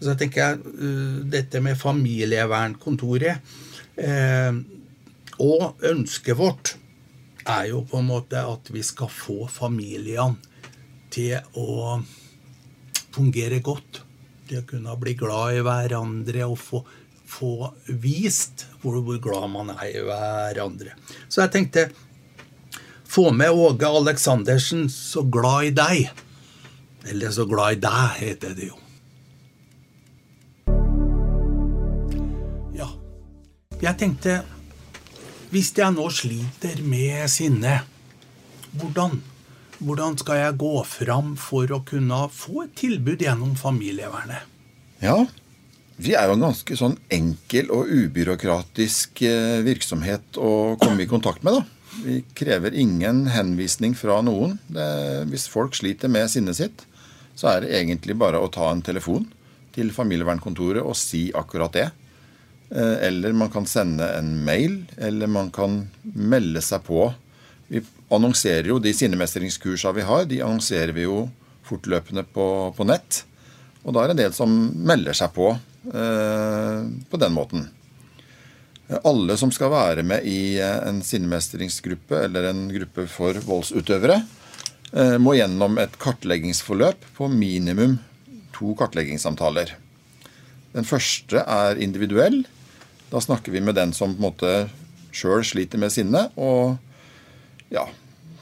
[0.03, 3.36] Så tenker jeg uh, dette med familievernkontoret
[3.95, 4.53] eh,
[5.39, 6.75] og ønsket vårt
[7.45, 10.36] er jo på en måte at vi skal få familiene
[11.13, 12.01] til å
[13.15, 14.01] fungere godt.
[14.45, 16.86] Til å kunne bli glad i hverandre og få
[17.25, 20.95] få vist hvor, hvor glad man er i hverandre.
[21.29, 21.88] Så jeg tenkte
[23.15, 26.10] få med Åge Aleksandersen 'Så glad i deg'.
[27.05, 28.77] Eller 'Så glad i deg', heter det jo.
[32.73, 32.89] Ja,
[33.81, 34.43] jeg tenkte
[35.51, 37.84] Hvis jeg nå sliter med sinne,
[38.75, 39.21] hvordan,
[39.79, 44.51] hvordan skal jeg gå fram for å kunne få et tilbud gjennom familievernet?
[45.03, 45.25] Ja,
[45.95, 51.45] vi er jo en ganske sånn enkel og ubyråkratisk eh, virksomhet å komme i kontakt
[51.45, 51.59] med.
[51.59, 52.01] da.
[52.03, 54.57] Vi krever ingen henvisning fra noen.
[54.67, 54.88] Det,
[55.31, 56.83] hvis folk sliter med sinnet sitt,
[57.35, 59.29] så er det egentlig bare å ta en telefon
[59.75, 61.88] til familievernkontoret og si akkurat det.
[62.75, 67.07] Eh, eller man kan sende en mail, eller man kan melde seg på.
[67.71, 71.23] Vi annonserer jo de sinnemestringskursene vi har, de annonserer vi jo
[71.65, 73.23] fortløpende på, på nett.
[73.85, 75.53] Og da er det en del som melder seg på
[75.93, 77.67] Eh, på den måten.
[79.03, 84.21] Alle som skal være med i eh, en sinnemestringsgruppe eller en gruppe for voldsutøvere,
[84.93, 87.99] eh, må gjennom et kartleggingsforløp på minimum
[88.55, 89.75] to kartleggingssamtaler.
[90.73, 92.41] Den første er individuell.
[93.11, 94.55] Da snakker vi med den som på en måte
[95.15, 96.79] sjøl sliter med sinne, og
[97.73, 97.88] ja,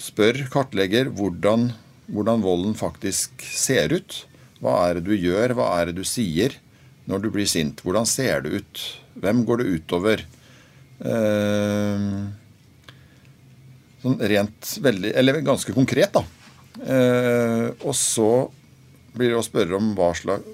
[0.02, 1.72] spør, kartlegger hvordan,
[2.12, 4.24] hvordan volden faktisk ser ut.
[4.64, 6.60] Hva er det du gjør, hva er det du sier?
[7.10, 7.82] når du blir sint?
[7.84, 8.84] Hvordan ser det ut?
[9.20, 10.24] Hvem går det utover?
[11.04, 12.08] Eh,
[14.04, 16.24] sånn rent veldig Eller ganske konkret, da.
[16.80, 18.50] Eh, og så
[19.14, 20.48] blir det å spørre om hva slags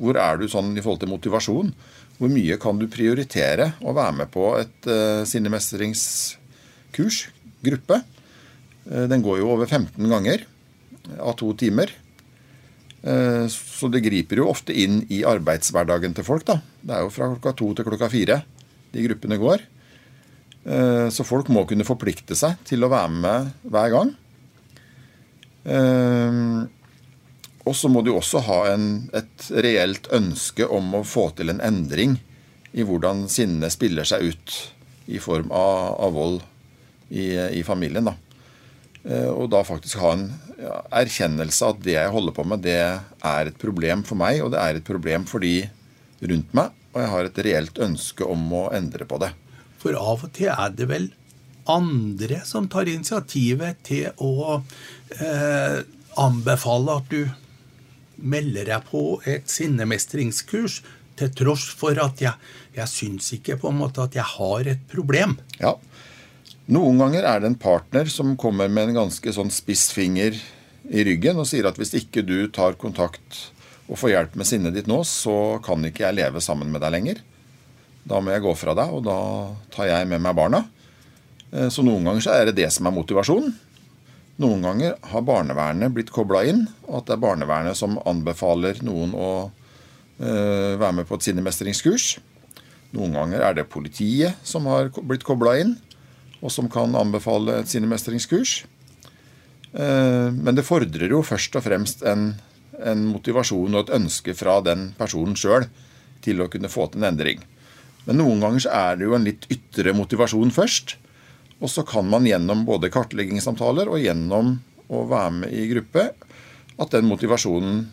[0.00, 1.72] Hvor er du sånn i forhold til motivasjon?
[2.16, 7.18] Hvor mye kan du prioritere å være med på et eh, sinnemestringskurs,
[7.66, 8.00] gruppe?
[8.86, 10.46] Uh, den går jo over 15 ganger
[11.20, 11.92] av to timer.
[13.06, 16.46] Eh, så det griper jo ofte inn i arbeidshverdagen til folk.
[16.46, 16.58] da.
[16.82, 18.42] Det er jo fra klokka to til klokka fire
[18.92, 19.62] de gruppene går.
[20.66, 24.14] Eh, så folk må kunne forplikte seg til å være med hver gang.
[25.66, 26.42] Eh,
[27.66, 31.62] og så må du også ha en, et reelt ønske om å få til en
[31.62, 32.18] endring
[32.76, 34.58] i hvordan sinnet spiller seg ut
[35.06, 36.40] i form av, av vold
[37.10, 38.10] i, i familien.
[38.10, 38.14] da.
[39.06, 40.28] Eh, og da faktisk ha en
[40.94, 44.62] erkjennelse at det jeg holder på med, det er et problem for meg, og det
[44.62, 45.60] er et problem for de
[46.26, 46.74] rundt meg.
[46.94, 49.30] Og jeg har et reelt ønske om å endre på det.
[49.82, 51.10] For av og til er det vel
[51.70, 54.60] andre som tar initiativet til å
[55.18, 55.80] eh,
[56.16, 57.26] anbefale at du
[58.16, 60.80] melder deg på et sinnemestringskurs,
[61.16, 62.36] til tross for at jeg,
[62.76, 65.38] jeg syns ikke på en måte at jeg har et problem.
[65.60, 65.74] Ja,
[66.66, 70.34] noen ganger er det en partner som kommer med en ganske sånn spiss finger
[70.86, 73.46] i ryggen og sier at hvis ikke du tar kontakt
[73.86, 76.94] og får hjelp med sinnet ditt nå, så kan ikke jeg leve sammen med deg
[76.94, 77.20] lenger.
[78.06, 79.18] Da må jeg gå fra deg, og da
[79.74, 80.64] tar jeg med meg barna.
[81.52, 83.54] Eh, så noen ganger så er det det som er motivasjonen.
[84.42, 89.14] Noen ganger har barnevernet blitt kobla inn, og at det er barnevernet som anbefaler noen
[89.16, 92.16] å øh, være med på et sinnemestringskurs.
[92.96, 95.76] Noen ganger er det politiet som har blitt kobla inn
[96.42, 98.58] og som kan anbefale et sinnemestringskurs.
[99.72, 102.30] Eh, men det fordrer jo først og fremst en,
[102.80, 105.68] en motivasjon og et ønske fra den personen sjøl
[106.24, 107.42] til å kunne få til en endring.
[108.06, 110.96] Men noen ganger så er det jo en litt ytre motivasjon først.
[111.58, 114.58] Og så kan man gjennom både kartleggingssamtaler og gjennom
[114.92, 116.10] å være med i gruppe,
[116.76, 117.86] at den motivasjonen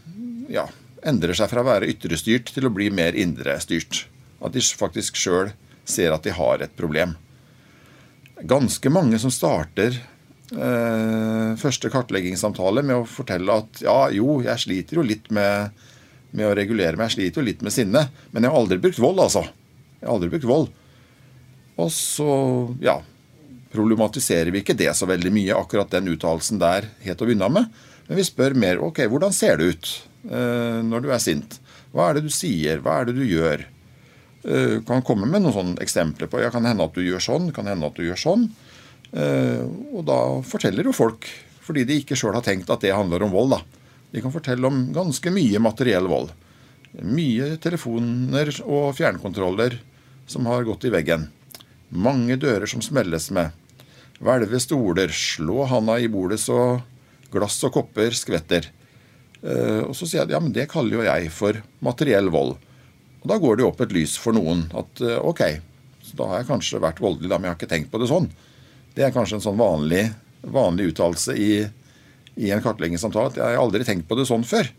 [0.52, 0.68] ja,
[1.08, 4.04] endrer seg fra å være ytrestyrt til å bli mer indrestyrt.
[4.44, 5.54] At de faktisk sjøl
[5.88, 7.16] ser at de har et problem
[8.42, 9.96] ganske mange som starter
[10.52, 15.74] eh, første kartleggingssamtale med å fortelle at ja, jo, jeg sliter jo litt med,
[16.32, 19.02] med, å regulere meg, jeg sliter jo litt med sinne, men jeg har aldri brukt
[19.02, 19.46] vold, altså.
[20.00, 20.72] Jeg har aldri brukt vold.
[21.82, 22.30] Og så,
[22.84, 23.00] ja,
[23.74, 27.84] problematiserer vi ikke det så veldig mye, akkurat den uttalelsen der, helt å begynne med.
[28.08, 29.92] Men vi spør mer ok, hvordan ser det ut
[30.28, 31.60] eh, når du er sint?
[31.94, 32.82] Hva er det du sier?
[32.84, 33.64] Hva er det du gjør?
[34.44, 37.52] Uh, kan komme med noen sånne eksempler på ja, kan hende at du gjør sånn,
[37.56, 38.50] kan hende at du gjør sånn.
[39.14, 39.64] Uh,
[39.94, 41.30] og da forteller jo folk,
[41.64, 43.56] fordi de ikke sjøl har tenkt at det handler om vold.
[43.56, 43.84] da.
[44.14, 46.34] De kan fortelle om ganske mye materiell vold.
[47.02, 49.80] Mye telefoner og fjernkontroller
[50.30, 51.30] som har gått i veggen.
[51.90, 53.54] Mange dører som smelles med.
[54.24, 56.82] Hvelve stoler, slå handa i bordet så
[57.34, 58.70] glass og kopper skvetter.
[59.44, 62.56] Uh, og så sier jeg at ja, men det kaller jo jeg for materiell vold.
[63.24, 65.44] Og da går det jo opp et lys for noen at uh, ok,
[66.04, 68.10] så da har jeg kanskje vært voldelig, da, men jeg har ikke tenkt på det
[68.12, 68.28] sånn.
[68.94, 70.04] Det er kanskje en sånn vanlig,
[70.44, 71.52] vanlig uttalelse i,
[72.36, 74.70] i, en kartleggingssamtale at jeg har aldri tenkt på det sånn før.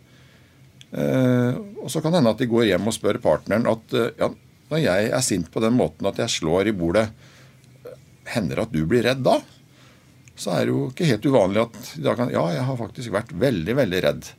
[0.95, 4.29] Uh, og så kan det hende at de går hjem og spør partneren at ja,
[4.71, 7.09] når jeg er sint på den måten at jeg slår i bordet,
[8.29, 9.41] hender det at du blir redd da?
[10.37, 13.35] Så er det jo ikke helt uvanlig at da kan Ja, jeg har faktisk vært
[13.39, 14.33] veldig, veldig redd.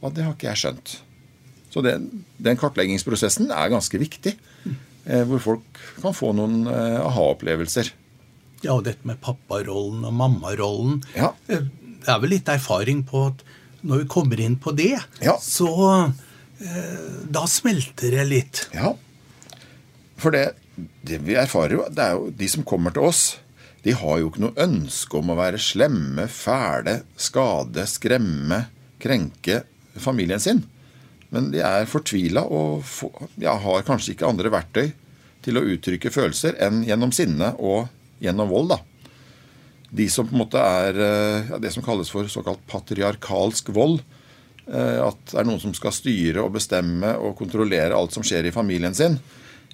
[0.00, 0.96] Og det har ikke jeg skjønt.
[1.70, 4.34] Så den, den kartleggingsprosessen er ganske viktig.
[5.06, 7.92] Eh, hvor folk kan få noen eh, aha-opplevelser.
[8.64, 10.98] Ja, og dette med papparollen og mammarollen.
[11.16, 11.30] Ja.
[11.48, 11.62] Eh,
[12.00, 13.44] det er vel litt erfaring på at
[13.86, 15.38] når vi kommer inn på det, Ja.
[15.40, 15.70] så
[16.60, 18.64] eh, Da smelter det litt.
[18.76, 18.92] Ja.
[20.20, 20.50] For det,
[21.06, 23.22] det vi erfarer jo, det er jo de som kommer til oss,
[23.86, 28.66] de har jo ikke noe ønske om å være slemme, fæle, skade, skremme,
[29.00, 29.62] krenke
[29.96, 30.60] familien sin.
[31.30, 32.86] Men de er fortvila og
[33.38, 34.90] ja, har kanskje ikke andre verktøy
[35.44, 37.88] til å uttrykke følelser enn gjennom sinne og
[38.20, 38.74] gjennom vold.
[38.74, 38.80] da.
[39.90, 40.98] De som på en måte er
[41.50, 44.02] ja, det som kalles for såkalt patriarkalsk vold.
[44.70, 48.54] At det er noen som skal styre og bestemme og kontrollere alt som skjer i
[48.54, 49.16] familien sin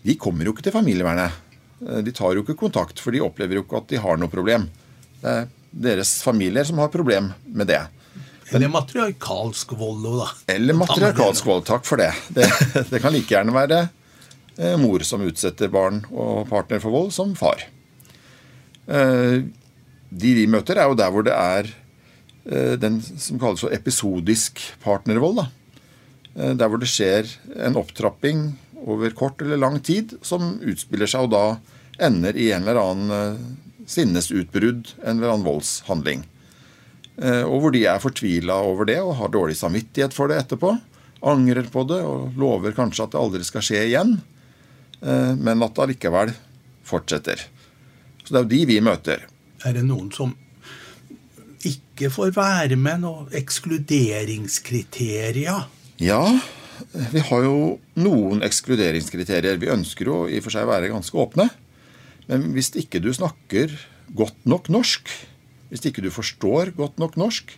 [0.06, 1.42] de kommer jo ikke til familievernet.
[1.82, 4.32] Eh, de tar jo ikke kontakt, for de opplever jo ikke at de har noe
[4.32, 4.68] problem.
[5.20, 5.48] Det er
[5.86, 7.82] deres familier som har problem med det.
[8.54, 10.28] Eller matriarkalsk vold da.
[10.54, 11.64] Eller matriarkalsk vold.
[11.66, 12.12] Takk for det.
[12.28, 12.46] det.
[12.90, 13.80] Det, kan like gjerne være
[14.56, 17.66] eh, mor som utsetter barn og partner for vold, som far.
[18.86, 19.42] Eh,
[20.06, 21.74] de vi møter, er jo der hvor det er
[22.78, 25.40] den som kalles for episodisk partnervold.
[25.40, 26.52] Da.
[26.54, 27.26] Der hvor det skjer
[27.66, 28.44] en opptrapping
[28.86, 31.44] over kort eller lang tid som utspiller seg og da
[32.02, 33.44] ender i en eller annen eh,
[33.88, 36.24] sinnesutbrudd, en eller annen voldshandling.
[37.16, 40.70] Eh, og hvor de er fortvila over det og har dårlig samvittighet for det etterpå.
[41.26, 44.10] Angrer på det og lover kanskje at det aldri skal skje igjen,
[45.00, 46.30] eh, men at det allikevel
[46.86, 47.38] fortsetter.
[48.22, 49.18] Så det er jo de vi møter.
[49.64, 50.36] Er det noen som
[51.66, 55.60] ikke får være med noen ekskluderingskriterier?
[56.02, 56.40] Ja,
[57.12, 59.56] vi har jo noen ekskluderingskriterier.
[59.62, 61.48] Vi ønsker jo i og for seg å være ganske åpne.
[62.28, 63.72] Men hvis ikke du snakker
[64.18, 65.08] godt nok norsk,
[65.70, 67.52] hvis ikke du forstår godt nok norsk,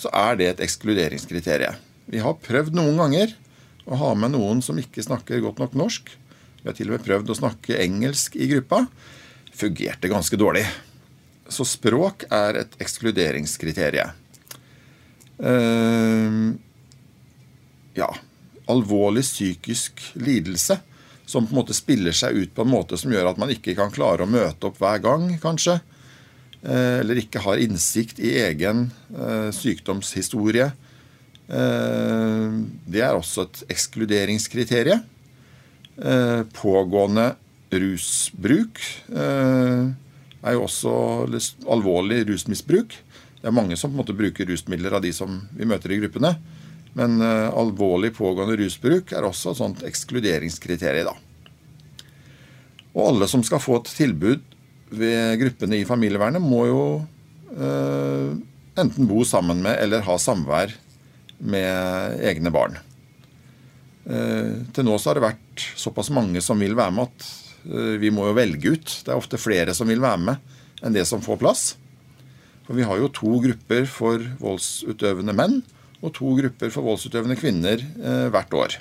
[0.00, 1.76] så er det et ekskluderingskriterium.
[2.10, 3.34] Vi har prøvd noen ganger
[3.86, 6.10] å ha med noen som ikke snakker godt nok norsk.
[6.60, 8.84] Vi har til og med prøvd å snakke engelsk i gruppa.
[9.56, 10.64] Fungerte ganske dårlig.
[11.50, 14.16] Så språk er et ekskluderingskriterium.
[15.40, 16.52] Uh,
[17.96, 18.10] ja,
[18.68, 20.76] alvorlig psykisk lidelse
[21.30, 23.76] som på en måte spiller seg ut på en måte som gjør at man ikke
[23.78, 25.78] kan klare å møte opp hver gang, kanskje.
[26.60, 30.68] Eh, eller ikke har innsikt i egen eh, sykdomshistorie.
[31.48, 35.06] Eh, det er også et ekskluderingskriterium.
[36.56, 37.26] Pågående
[37.76, 38.78] rusbruk
[39.12, 40.92] er jo også
[41.68, 42.94] alvorlig rusmisbruk.
[43.42, 45.98] Det er mange som på en måte bruker rusmidler av de som vi møter i
[46.00, 46.30] gruppene.
[46.96, 51.20] Men alvorlig pågående rusbruk er også et sånt ekskluderingskriterium.
[52.94, 54.40] Og alle som skal få et tilbud
[54.90, 56.84] gruppene i familievernet, må jo
[57.56, 58.30] uh,
[58.80, 60.72] enten bo sammen med eller ha samvær
[61.40, 62.78] med egne barn.
[64.10, 67.28] Eh, til nå så har det vært såpass mange som vil være med at
[68.00, 68.92] vi må jo velge ut.
[69.04, 71.64] Det er ofte flere som vil være med enn det som får plass.
[72.66, 75.60] For vi har jo to grupper for voldsutøvende menn
[76.00, 78.76] og to grupper for voldsutøvende kvinner eh, hvert år.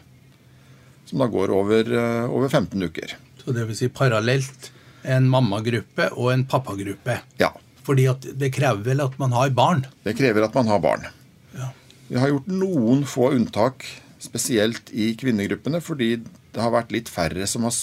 [1.09, 3.15] Som da går over, eh, over 15 uker.
[3.41, 4.69] Så det vil si parallelt
[5.03, 7.19] en mammagruppe og en pappagruppe?
[7.41, 7.53] Ja.
[7.87, 9.85] Fordi det krever vel at man har barn?
[10.05, 11.07] Det krever at man har barn.
[11.55, 11.71] Ja.
[12.09, 13.85] Vi har gjort noen få unntak,
[14.19, 17.75] spesielt i kvinnegruppene, fordi det har vært litt færre som har,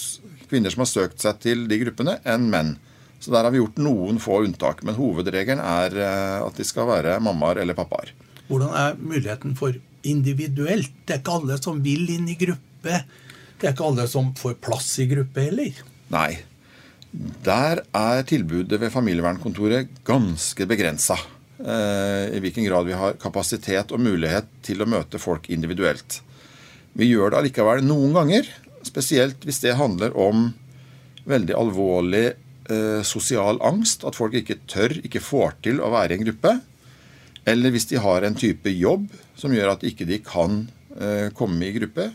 [0.50, 2.76] kvinner som har søkt seg til de gruppene, enn menn.
[3.18, 4.82] Så der har vi gjort noen få unntak.
[4.86, 8.12] Men hovedregelen er eh, at de skal være mammaer eller pappaer.
[8.46, 9.74] Hvordan er muligheten for
[10.06, 10.92] individuelt?
[11.06, 13.00] Det er ikke alle som vil inn i gruppe.
[13.56, 15.80] Det er ikke alle som får plass i gruppe heller.
[16.12, 16.30] Nei.
[17.16, 21.16] Der er tilbudet ved familievernkontoret ganske begrensa.
[21.56, 26.20] Eh, I hvilken grad vi har kapasitet og mulighet til å møte folk individuelt.
[26.96, 28.48] Vi gjør det allikevel noen ganger,
[28.84, 30.50] spesielt hvis det handler om
[31.24, 34.04] veldig alvorlig eh, sosial angst.
[34.04, 36.52] At folk ikke tør, ikke får til å være i en gruppe.
[37.48, 39.08] Eller hvis de har en type jobb
[39.38, 40.66] som gjør at ikke de kan
[41.00, 42.10] eh, komme i gruppe.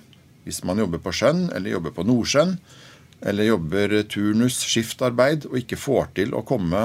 [0.46, 2.58] Hvis man jobber på Skjønn eller jobber på Nordsjøen,
[3.22, 6.82] eller jobber turnus, skiftarbeid, og ikke får til å komme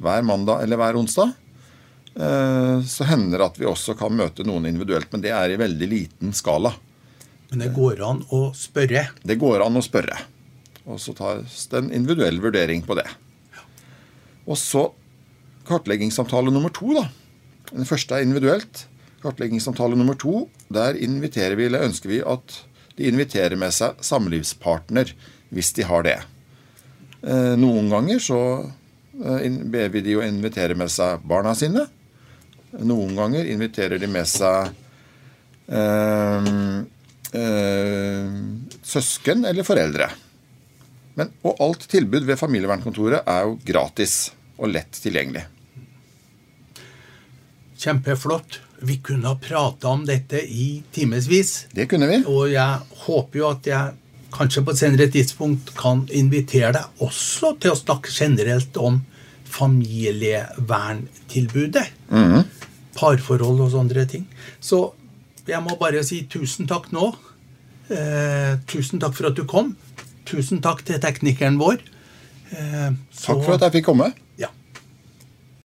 [0.00, 1.32] hver mandag eller hver onsdag,
[2.16, 5.10] eh, så hender det at vi også kan møte noen individuelt.
[5.12, 6.74] Men det er i veldig liten skala.
[7.50, 9.06] Men det går an å spørre.
[9.22, 10.18] Det går an å spørre.
[10.86, 13.06] Og så tas det en individuell vurdering på det.
[14.46, 14.88] Og så
[15.66, 17.08] kartleggingssamtale nummer to, da.
[17.72, 18.84] Den første er individuelt.
[19.24, 22.60] Kartleggingssamtale nummer to, der inviterer vi, eller ønsker vi at
[22.96, 25.10] de inviterer med seg samlivspartner,
[25.56, 26.18] hvis de har det.
[27.26, 31.86] Eh, noen ganger så eh, ber vi de å invitere med seg barna sine.
[32.76, 34.68] Noen ganger inviterer de med seg
[35.72, 36.50] øh,
[37.40, 38.38] øh,
[38.84, 40.10] søsken eller foreldre.
[41.16, 44.18] Men, og alt tilbud ved familievernkontoret er jo gratis
[44.60, 45.46] og lett tilgjengelig.
[47.80, 48.60] Kjempeflott.
[48.84, 51.66] Vi kunne ha prata om dette i timevis.
[51.72, 52.20] Det kunne vi.
[52.28, 53.96] Og jeg håper jo at jeg
[54.34, 59.00] kanskje på et senere tidspunkt kan invitere deg også til å snakke generelt om
[59.46, 61.86] familieverntilbudet.
[62.10, 62.44] Mhm.
[62.96, 64.26] Parforhold og sånne ting.
[64.60, 64.92] Så
[65.46, 67.14] jeg må bare si tusen takk nå.
[67.90, 69.76] Eh, tusen takk for at du kom.
[70.26, 71.78] Tusen takk til teknikeren vår.
[72.52, 74.12] Eh, så- Takk for at jeg fikk komme.